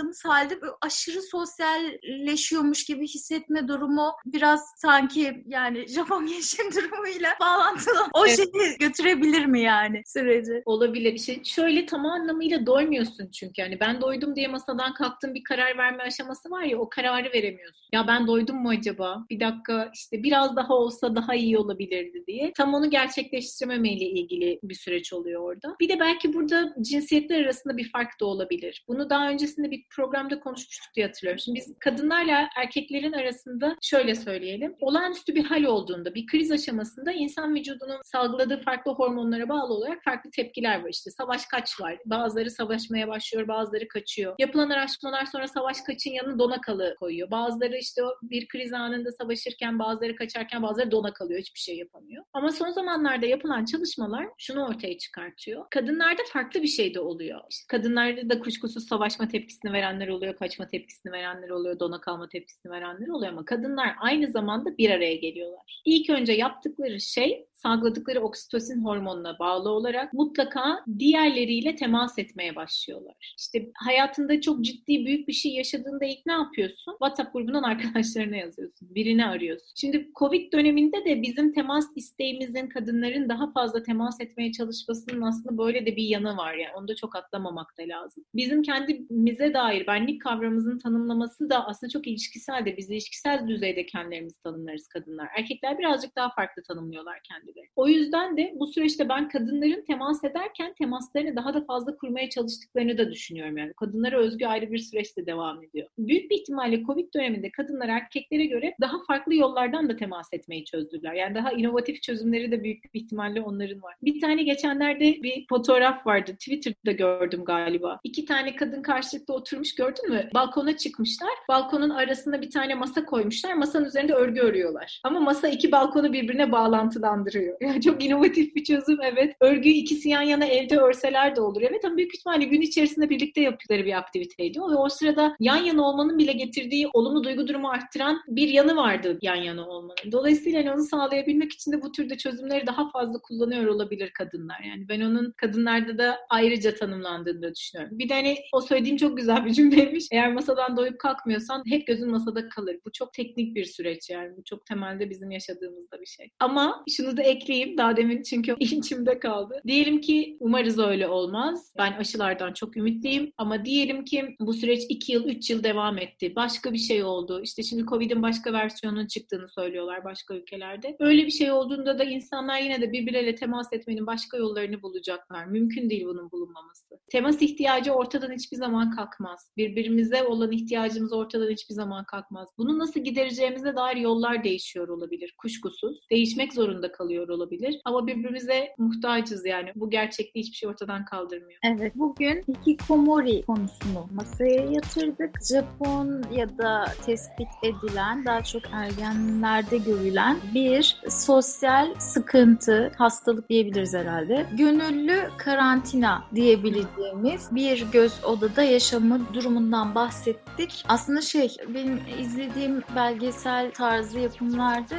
yaşayamadığımız 0.00 0.24
halde 0.24 0.60
böyle 0.60 0.72
aşırı 0.80 1.22
sosyalleşiyormuş 1.22 2.84
gibi 2.84 3.06
hissetme 3.06 3.68
durumu 3.68 4.12
biraz 4.26 4.60
sanki 4.76 5.44
yani 5.46 5.88
Japon 5.94 6.26
gençliğin 6.26 6.72
durumuyla 6.72 7.28
bağlantılı. 7.40 8.06
O 8.12 8.26
evet. 8.26 8.36
şeyi 8.36 8.78
götürebilir 8.78 9.46
mi 9.46 9.60
yani 9.60 10.02
süreci? 10.06 10.62
Olabilir. 10.64 11.12
İşte 11.12 11.44
şöyle 11.44 11.86
tam 11.86 12.06
anlamıyla 12.06 12.66
doymuyorsun 12.66 13.30
çünkü. 13.30 13.60
Yani 13.60 13.80
ben 13.80 14.00
doydum 14.00 14.36
diye 14.36 14.48
masadan 14.48 14.94
kalktım 14.94 15.34
bir 15.34 15.44
karar 15.44 15.78
verme 15.78 16.02
aşaması 16.02 16.50
var 16.50 16.62
ya 16.62 16.78
o 16.78 16.88
kararı 16.88 17.32
veremiyorsun. 17.32 17.88
Ya 17.92 18.06
ben 18.06 18.26
doydum 18.26 18.56
mu 18.56 18.68
acaba? 18.68 19.24
Bir 19.30 19.40
dakika 19.40 19.90
işte 19.94 20.22
biraz 20.22 20.56
daha 20.56 20.74
olsa 20.74 21.16
daha 21.16 21.34
iyi 21.34 21.58
olabilirdi 21.58 22.24
diye. 22.26 22.52
Tam 22.56 22.74
onu 22.74 22.90
gerçekleştirememeyle 22.90 24.04
ilgili 24.04 24.60
bir 24.62 24.74
süreç 24.74 25.12
oluyor 25.12 25.42
orada. 25.42 25.76
Bir 25.80 25.88
de 25.88 26.00
belki 26.00 26.34
burada 26.34 26.74
cinsiyetler 26.80 27.44
arasında 27.44 27.76
bir 27.76 27.90
fark 27.90 28.20
da 28.20 28.26
olabilir. 28.26 28.84
Bunu 28.88 29.10
daha 29.10 29.28
öncesinde 29.28 29.70
bir 29.70 29.84
programda 29.90 30.40
konuşmuştuk 30.40 30.94
diye 30.96 31.06
hatırlıyorum. 31.06 31.38
Şimdi 31.38 31.56
biz 31.56 31.74
kadınlarla 31.80 32.48
erkeklerin 32.56 33.12
arasında 33.12 33.76
şöyle 33.82 34.14
söyleyelim. 34.14 34.76
Olağanüstü 34.80 35.34
bir 35.34 35.44
hal 35.44 35.64
olduğunda, 35.64 36.14
bir 36.14 36.26
kriz 36.26 36.52
aşamasında 36.52 37.12
insan 37.12 37.54
vücudunun 37.54 38.00
salgıladığı 38.04 38.60
farklı 38.62 38.92
hormonlara 38.92 39.48
bağlı 39.48 39.74
olarak 39.74 40.04
farklı 40.04 40.30
tepkiler 40.30 40.82
var. 40.82 40.88
İşte 40.88 41.10
savaş 41.10 41.46
kaç 41.46 41.80
var. 41.80 41.98
Bazıları 42.04 42.50
savaşmaya 42.50 43.08
başlıyor, 43.08 43.48
bazıları 43.48 43.88
kaçıyor. 43.88 44.34
Yapılan 44.38 44.70
araştırmalar 44.70 45.26
sonra 45.26 45.48
savaş 45.48 45.80
kaçın 45.80 46.10
yanına 46.10 46.38
dona 46.38 46.60
kalı 46.60 46.96
koyuyor. 47.00 47.30
Bazıları 47.30 47.76
işte 47.76 48.02
bir 48.22 48.48
kriz 48.48 48.72
anında 48.72 49.12
savaşırken, 49.12 49.78
bazıları 49.78 50.16
kaçarken, 50.16 50.62
bazıları 50.62 50.90
dona 50.90 51.12
kalıyor. 51.12 51.40
Hiçbir 51.40 51.60
şey 51.60 51.76
yapamıyor. 51.76 52.24
Ama 52.32 52.52
son 52.52 52.70
zamanlarda 52.70 53.26
yapılan 53.26 53.64
çalışmalar 53.64 54.26
şunu 54.38 54.66
ortaya 54.66 54.98
çıkartıyor. 54.98 55.64
Kadınlarda 55.70 56.22
farklı 56.32 56.62
bir 56.62 56.68
şey 56.68 56.94
de 56.94 57.00
oluyor. 57.00 57.40
İşte 57.50 57.64
kadınlarda 57.68 58.30
da 58.30 58.40
kuşkusuz 58.40 58.88
savaşma 58.88 59.28
tepkisini 59.70 59.72
verenler 59.72 60.08
oluyor, 60.08 60.36
kaçma 60.36 60.68
tepkisini 60.68 61.12
verenler 61.12 61.50
oluyor, 61.50 61.80
dona 61.80 62.00
kalma 62.00 62.28
tepkisini 62.28 62.72
verenler 62.72 63.08
oluyor 63.08 63.32
ama 63.32 63.44
kadınlar 63.44 63.94
aynı 64.00 64.30
zamanda 64.30 64.76
bir 64.78 64.90
araya 64.90 65.16
geliyorlar. 65.16 65.82
İlk 65.84 66.10
önce 66.10 66.32
yaptıkları 66.32 67.00
şey 67.00 67.46
salgıladıkları 67.62 68.20
oksitosin 68.20 68.84
hormonuna 68.84 69.38
bağlı 69.38 69.70
olarak 69.70 70.12
mutlaka 70.12 70.84
diğerleriyle 70.98 71.76
temas 71.76 72.18
etmeye 72.18 72.56
başlıyorlar. 72.56 73.34
İşte 73.38 73.70
hayatında 73.74 74.40
çok 74.40 74.64
ciddi 74.64 75.06
büyük 75.06 75.28
bir 75.28 75.32
şey 75.32 75.52
yaşadığında 75.52 76.04
ilk 76.04 76.26
ne 76.26 76.32
yapıyorsun? 76.32 76.92
WhatsApp 76.92 77.32
grubundan 77.32 77.62
arkadaşlarına 77.70 78.36
yazıyorsun. 78.36 78.94
Birini 78.94 79.26
arıyorsun. 79.26 79.72
Şimdi 79.74 80.08
Covid 80.18 80.52
döneminde 80.52 81.04
de 81.04 81.22
bizim 81.22 81.52
temas 81.52 81.86
isteğimizin 81.96 82.66
kadınların 82.66 83.28
daha 83.28 83.52
fazla 83.52 83.82
temas 83.82 84.20
etmeye 84.20 84.52
çalışmasının 84.52 85.22
aslında 85.22 85.58
böyle 85.58 85.86
de 85.86 85.96
bir 85.96 86.04
yanı 86.04 86.36
var 86.36 86.54
yani 86.54 86.72
onu 86.76 86.88
da 86.88 86.94
çok 86.94 87.16
atlamamak 87.16 87.78
da 87.78 87.82
lazım. 87.82 88.24
Bizim 88.34 88.62
kendimize 88.62 89.54
dair 89.54 89.86
benlik 89.86 90.22
kavramımızın 90.22 90.78
tanımlaması 90.78 91.50
da 91.50 91.66
aslında 91.66 91.90
çok 91.90 92.06
ilişkisel 92.06 92.64
de 92.64 92.76
biz 92.76 92.90
ilişkisel 92.90 93.48
düzeyde 93.48 93.86
kendilerimizi 93.86 94.42
tanımlarız 94.42 94.88
kadınlar. 94.88 95.28
Erkekler 95.38 95.78
birazcık 95.78 96.16
daha 96.16 96.30
farklı 96.34 96.62
tanımlıyorlar 96.62 97.20
kendileri. 97.50 97.70
O 97.76 97.88
yüzden 97.88 98.36
de 98.36 98.52
bu 98.56 98.66
süreçte 98.66 99.08
ben 99.08 99.28
kadınların 99.28 99.84
temas 99.86 100.24
ederken 100.24 100.74
temaslarını 100.74 101.36
daha 101.36 101.54
da 101.54 101.64
fazla 101.64 101.96
kurmaya 101.96 102.30
çalıştıklarını 102.30 102.98
da 102.98 103.10
düşünüyorum 103.10 103.56
yani. 103.56 103.72
Kadınlara 103.72 104.18
özgü 104.18 104.46
ayrı 104.46 104.72
bir 104.72 104.78
süreçte 104.78 105.26
devam 105.26 105.62
ediyor. 105.62 105.88
Büyük 105.98 106.30
bir 106.30 106.36
ihtimalle 106.36 106.82
Covid 106.82 107.14
döneminde 107.14 107.50
kadınlar 107.50 107.88
erkeklere 107.88 108.46
göre 108.46 108.74
daha 108.80 108.96
farklı 109.06 109.34
yollardan 109.34 109.88
da 109.88 109.96
temas 109.96 110.28
etmeyi 110.32 110.64
çözdüler. 110.64 111.12
Yani 111.12 111.34
daha 111.34 111.52
inovatif 111.52 112.02
çözümleri 112.02 112.52
de 112.52 112.64
büyük 112.64 112.94
bir 112.94 113.00
ihtimalle 113.00 113.40
onların 113.40 113.82
var. 113.82 113.94
Bir 114.02 114.20
tane 114.20 114.42
geçenlerde 114.42 115.22
bir 115.22 115.46
fotoğraf 115.48 116.06
vardı. 116.06 116.32
Twitter'da 116.32 116.92
gördüm 116.92 117.44
galiba. 117.44 118.00
İki 118.04 118.24
tane 118.24 118.56
kadın 118.56 118.82
karşılıklı 118.82 119.34
oturmuş 119.34 119.74
gördün 119.74 120.10
mü? 120.10 120.30
Balkona 120.34 120.76
çıkmışlar. 120.76 121.30
Balkonun 121.48 121.90
arasında 121.90 122.42
bir 122.42 122.50
tane 122.50 122.74
masa 122.74 123.04
koymuşlar. 123.04 123.54
Masanın 123.54 123.84
üzerinde 123.84 124.12
örgü 124.12 124.40
örüyorlar. 124.40 125.00
Ama 125.04 125.20
masa 125.20 125.48
iki 125.48 125.72
balkonu 125.72 126.12
birbirine 126.12 126.52
bağlantılandırıyor. 126.52 127.39
Yani 127.60 127.80
çok 127.80 128.04
inovatif 128.04 128.54
bir 128.54 128.64
çözüm 128.64 128.98
evet. 129.02 129.36
Örgüyü 129.40 129.74
ikisi 129.74 130.08
yan 130.08 130.22
yana 130.22 130.44
evde 130.44 130.78
örseler 130.78 131.36
de 131.36 131.40
olur. 131.40 131.62
Evet 131.62 131.84
ama 131.84 131.96
büyük 131.96 132.14
ihtimalle 132.14 132.44
gün 132.44 132.60
içerisinde 132.60 133.10
birlikte 133.10 133.40
yaptıkları 133.40 133.84
bir 133.84 133.98
aktiviteydi. 133.98 134.58
Ve 134.58 134.62
o 134.62 134.88
sırada 134.88 135.36
yan 135.40 135.56
yana 135.56 135.82
olmanın 135.82 136.18
bile 136.18 136.32
getirdiği 136.32 136.88
olumlu 136.92 137.24
duygu 137.24 137.48
durumu 137.48 137.68
arttıran 137.70 138.20
bir 138.28 138.48
yanı 138.48 138.76
vardı 138.76 139.18
yan 139.22 139.34
yana 139.34 139.68
olmanın. 139.68 140.12
Dolayısıyla 140.12 140.60
hani 140.60 140.72
onu 140.72 140.82
sağlayabilmek 140.82 141.52
için 141.52 141.72
de 141.72 141.82
bu 141.82 141.92
türde 141.92 142.16
çözümleri 142.16 142.66
daha 142.66 142.90
fazla 142.90 143.18
kullanıyor 143.18 143.66
olabilir 143.66 144.10
kadınlar. 144.10 144.60
Yani 144.68 144.88
ben 144.88 145.00
onun 145.00 145.32
kadınlarda 145.36 145.98
da 145.98 146.18
ayrıca 146.30 146.74
tanımlandığını 146.74 147.42
da 147.42 147.54
düşünüyorum. 147.54 147.98
Bir 147.98 148.08
de 148.08 148.14
hani 148.14 148.36
o 148.52 148.60
söylediğim 148.60 148.96
çok 148.96 149.16
güzel 149.16 149.44
bir 149.44 149.52
cümleymiş. 149.52 150.04
Eğer 150.12 150.32
masadan 150.32 150.76
doyup 150.76 150.98
kalkmıyorsan 150.98 151.62
hep 151.68 151.86
gözün 151.86 152.10
masada 152.10 152.48
kalır. 152.48 152.76
Bu 152.86 152.92
çok 152.92 153.12
teknik 153.12 153.56
bir 153.56 153.64
süreç 153.64 154.10
yani. 154.10 154.36
Bu 154.36 154.44
çok 154.44 154.66
temelde 154.66 155.10
bizim 155.10 155.30
yaşadığımızda 155.30 156.00
bir 156.00 156.06
şey. 156.06 156.30
Ama 156.40 156.84
şunu 156.96 157.16
da 157.16 157.22
ekleyeyim 157.30 157.78
daha 157.78 157.96
demin 157.96 158.22
çünkü 158.22 158.56
içimde 158.60 159.18
kaldı. 159.18 159.60
Diyelim 159.66 160.00
ki 160.00 160.36
umarız 160.40 160.78
öyle 160.78 161.08
olmaz. 161.08 161.72
Ben 161.78 161.92
aşılardan 161.92 162.52
çok 162.52 162.76
ümitliyim 162.76 163.32
ama 163.38 163.64
diyelim 163.64 164.04
ki 164.04 164.36
bu 164.40 164.54
süreç 164.54 164.82
2 164.88 165.12
yıl 165.12 165.24
3 165.24 165.50
yıl 165.50 165.64
devam 165.64 165.98
etti. 165.98 166.32
Başka 166.36 166.72
bir 166.72 166.78
şey 166.78 167.04
oldu. 167.04 167.40
İşte 167.42 167.62
şimdi 167.62 167.86
Covid'in 167.86 168.22
başka 168.22 168.52
versiyonunun 168.52 169.06
çıktığını 169.06 169.48
söylüyorlar 169.48 170.04
başka 170.04 170.34
ülkelerde. 170.34 170.96
Öyle 171.00 171.26
bir 171.26 171.30
şey 171.30 171.52
olduğunda 171.52 171.98
da 171.98 172.04
insanlar 172.04 172.60
yine 172.60 172.80
de 172.80 172.92
birbirleriyle 172.92 173.34
temas 173.34 173.72
etmenin 173.72 174.06
başka 174.06 174.36
yollarını 174.36 174.82
bulacaklar. 174.82 175.46
Mümkün 175.46 175.90
değil 175.90 176.04
bunun 176.04 176.30
bulunmaması. 176.30 177.00
Temas 177.10 177.42
ihtiyacı 177.42 177.92
ortadan 177.92 178.32
hiçbir 178.32 178.56
zaman 178.56 178.90
kalkmaz. 178.90 179.50
Birbirimize 179.56 180.22
olan 180.24 180.52
ihtiyacımız 180.52 181.12
ortadan 181.12 181.50
hiçbir 181.50 181.74
zaman 181.74 182.04
kalkmaz. 182.04 182.48
Bunu 182.58 182.78
nasıl 182.78 183.00
gidereceğimize 183.00 183.76
dair 183.76 183.96
yollar 183.96 184.44
değişiyor 184.44 184.88
olabilir 184.88 185.34
kuşkusuz. 185.38 186.06
Değişmek 186.10 186.52
zorunda 186.52 186.92
kalıyor 186.92 187.19
olabilir. 187.28 187.80
Ama 187.84 188.06
birbirimize 188.06 188.74
muhtacız 188.78 189.46
yani. 189.46 189.72
Bu 189.76 189.90
gerçekliği 189.90 190.44
hiçbir 190.44 190.56
şey 190.56 190.68
ortadan 190.68 191.04
kaldırmıyor. 191.04 191.58
Evet. 191.64 191.92
Bugün 191.94 192.44
hikikomori 192.48 193.42
konusunu 193.42 194.08
masaya 194.14 194.64
yatırdık. 194.64 195.38
Japon 195.48 196.22
ya 196.32 196.58
da 196.58 196.84
tespit 197.06 197.48
edilen 197.62 198.24
daha 198.24 198.42
çok 198.42 198.62
ergenlerde 198.72 199.78
görülen 199.78 200.36
bir 200.54 201.02
sosyal 201.08 201.94
sıkıntı, 201.98 202.92
hastalık 202.98 203.48
diyebiliriz 203.48 203.94
herhalde. 203.94 204.46
Gönüllü 204.52 205.30
karantina 205.38 206.24
diyebileceğimiz 206.34 207.54
bir 207.54 207.90
göz 207.92 208.24
odada 208.24 208.62
yaşamı 208.62 209.34
durumundan 209.34 209.94
bahsettik. 209.94 210.84
Aslında 210.88 211.20
şey 211.20 211.56
benim 211.74 212.00
izlediğim 212.20 212.82
belgesel 212.96 213.70
tarzı 213.70 214.18
yapımlarda 214.18 214.96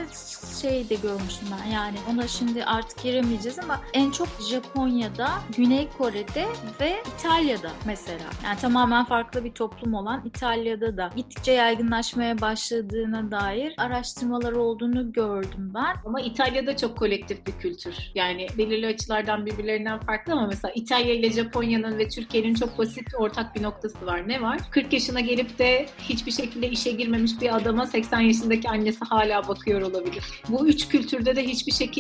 şey 0.61 0.89
de 0.89 0.95
görmüştüm 0.95 1.47
ben 1.51 1.71
yani 1.71 1.97
ona 2.13 2.27
şimdi 2.27 2.65
artık 2.65 3.03
giremeyeceğiz 3.03 3.59
ama 3.59 3.81
en 3.93 4.11
çok 4.11 4.27
Japonya'da, 4.49 5.29
Güney 5.57 5.87
Kore'de 5.97 6.45
ve 6.79 7.03
İtalya'da 7.17 7.71
mesela. 7.85 8.23
Yani 8.43 8.59
tamamen 8.59 9.05
farklı 9.05 9.43
bir 9.43 9.51
toplum 9.51 9.93
olan 9.93 10.21
İtalya'da 10.25 10.97
da 10.97 11.09
gittikçe 11.15 11.51
yaygınlaşmaya 11.51 12.41
başladığına 12.41 13.31
dair 13.31 13.73
araştırmalar 13.77 14.51
olduğunu 14.51 15.13
gördüm 15.13 15.71
ben. 15.75 15.95
Ama 16.05 16.21
İtalya'da 16.21 16.77
çok 16.77 16.97
kolektif 16.97 17.47
bir 17.47 17.51
kültür. 17.51 17.95
Yani 18.15 18.47
belirli 18.57 18.87
açılardan 18.87 19.45
birbirlerinden 19.45 19.99
farklı 19.99 20.33
ama 20.33 20.47
mesela 20.47 20.73
İtalya 20.75 21.13
ile 21.13 21.31
Japonya'nın 21.31 21.97
ve 21.97 22.07
Türkiye'nin 22.09 22.53
çok 22.53 22.77
basit 22.77 23.07
ortak 23.17 23.55
bir 23.55 23.63
noktası 23.63 24.05
var. 24.05 24.27
Ne 24.27 24.41
var? 24.41 24.59
40 24.71 24.93
yaşına 24.93 25.19
gelip 25.19 25.59
de 25.59 25.85
hiçbir 25.99 26.31
şekilde 26.31 26.69
işe 26.69 26.91
girmemiş 26.91 27.41
bir 27.41 27.55
adama 27.55 27.87
80 27.87 28.19
yaşındaki 28.19 28.69
annesi 28.69 29.05
hala 29.05 29.47
bakıyor 29.47 29.81
olabilir. 29.81 30.23
Bu 30.49 30.67
üç 30.67 30.87
kültürde 30.87 31.35
de 31.35 31.43
hiçbir 31.43 31.71
şekilde 31.71 31.90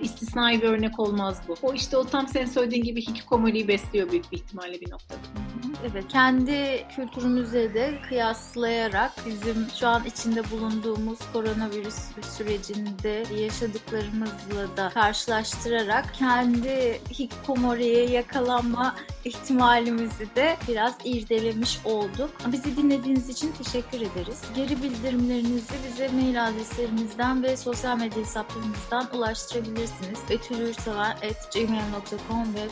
istisnai 0.00 0.62
bir 0.62 0.68
örnek 0.68 0.98
olmaz 0.98 1.42
bu. 1.48 1.54
O 1.62 1.74
işte 1.74 1.96
o 1.96 2.04
tam 2.04 2.28
senin 2.28 2.46
söylediğin 2.46 2.84
gibi 2.84 3.00
hikikomoriyi 3.00 3.68
besliyor 3.68 4.10
büyük 4.10 4.32
bir 4.32 4.36
ihtimalle 4.36 4.80
bir 4.80 4.90
noktada. 4.90 5.45
Evet, 5.90 6.04
kendi 6.08 6.86
kültürümüzle 6.96 7.74
de 7.74 7.98
kıyaslayarak 8.08 9.12
bizim 9.26 9.66
şu 9.80 9.88
an 9.88 10.04
içinde 10.04 10.50
bulunduğumuz 10.50 11.18
koronavirüs 11.32 11.96
sürecinde 12.36 13.24
yaşadıklarımızla 13.34 14.76
da 14.76 14.88
karşılaştırarak 14.88 16.14
kendi 16.14 17.00
hikikomoriye 17.10 18.10
yakalanma 18.10 18.94
ihtimalimizi 19.24 20.34
de 20.36 20.56
biraz 20.68 20.94
irdelemiş 21.04 21.78
olduk. 21.84 22.30
Bizi 22.52 22.76
dinlediğiniz 22.76 23.28
için 23.28 23.52
teşekkür 23.52 24.00
ederiz. 24.00 24.42
Geri 24.56 24.82
bildirimlerinizi 24.82 25.74
bize 25.88 26.08
mail 26.08 26.48
adreslerimizden 26.48 27.42
ve 27.42 27.56
sosyal 27.56 27.98
medya 27.98 28.18
hesaplarımızdan 28.18 29.08
ulaştırabilirsiniz. 29.14 30.18
betülürsavar.gmail.com 30.30 32.54
ve 32.54 32.68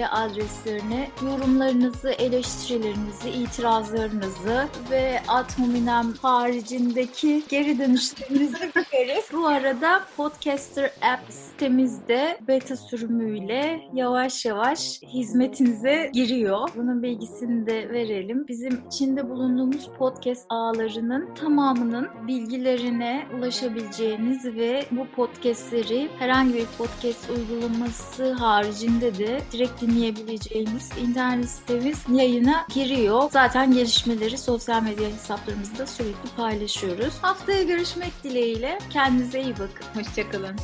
yasemin.a.hacettepe.edu.tr 0.00 0.08
adreslerine 0.12 1.10
yorumlarınızı, 1.24 2.10
eleştirilerinizi, 2.10 3.30
itirazlarınızı 3.30 4.68
ve 4.90 5.20
Ad 5.28 5.58
hominem 5.58 6.12
haricindeki 6.22 7.42
geri 7.48 7.78
dönüşlerinizi 7.78 8.60
bekleriz. 8.76 9.24
Bu 9.32 9.46
arada 9.46 10.04
Podcaster 10.16 10.84
App 10.84 11.32
sitemizde 11.32 12.38
beta 12.48 12.76
sürümüyle 12.76 13.80
yavaş 13.94 14.44
yavaş 14.44 15.02
hizmetinize 15.02 16.10
giriyor. 16.12 16.68
Bunun 16.76 17.02
bilgisini 17.02 17.66
de 17.66 17.88
verelim. 17.88 18.48
Bizim 18.48 18.80
içinde 18.88 19.28
bulunduğumuz 19.30 19.90
podcast 19.98 20.46
ağlarının 20.48 21.34
tamamının 21.34 22.08
bilgilerine 22.26 23.26
ulaşabileceğiniz 23.38 24.44
ve 24.44 24.84
bu 24.90 25.06
podcastleri 25.06 26.08
herhangi 26.18 26.54
bir 26.54 26.66
podcast 26.78 27.30
uygulaması 27.30 28.32
haricinde 28.32 29.18
de 29.18 29.40
direkt 29.52 29.82
dinleyebileceğiniz 29.90 30.90
internet 31.00 31.50
sitemiz 31.50 31.98
yayına 32.12 32.66
giriyor. 32.74 33.30
Zaten 33.30 33.72
gelişmeleri 33.72 34.38
sosyal 34.38 34.82
medya 34.82 35.08
hesaplarımızda 35.08 35.86
sürekli 35.86 36.28
paylaşıyoruz. 36.36 37.14
Haftaya 37.22 37.62
görüşmek 37.62 38.24
dileğiyle. 38.24 38.78
Kendinize 38.90 39.42
iyi 39.42 39.54
bakın. 39.54 39.86
Hoşçakalın. 39.94 40.56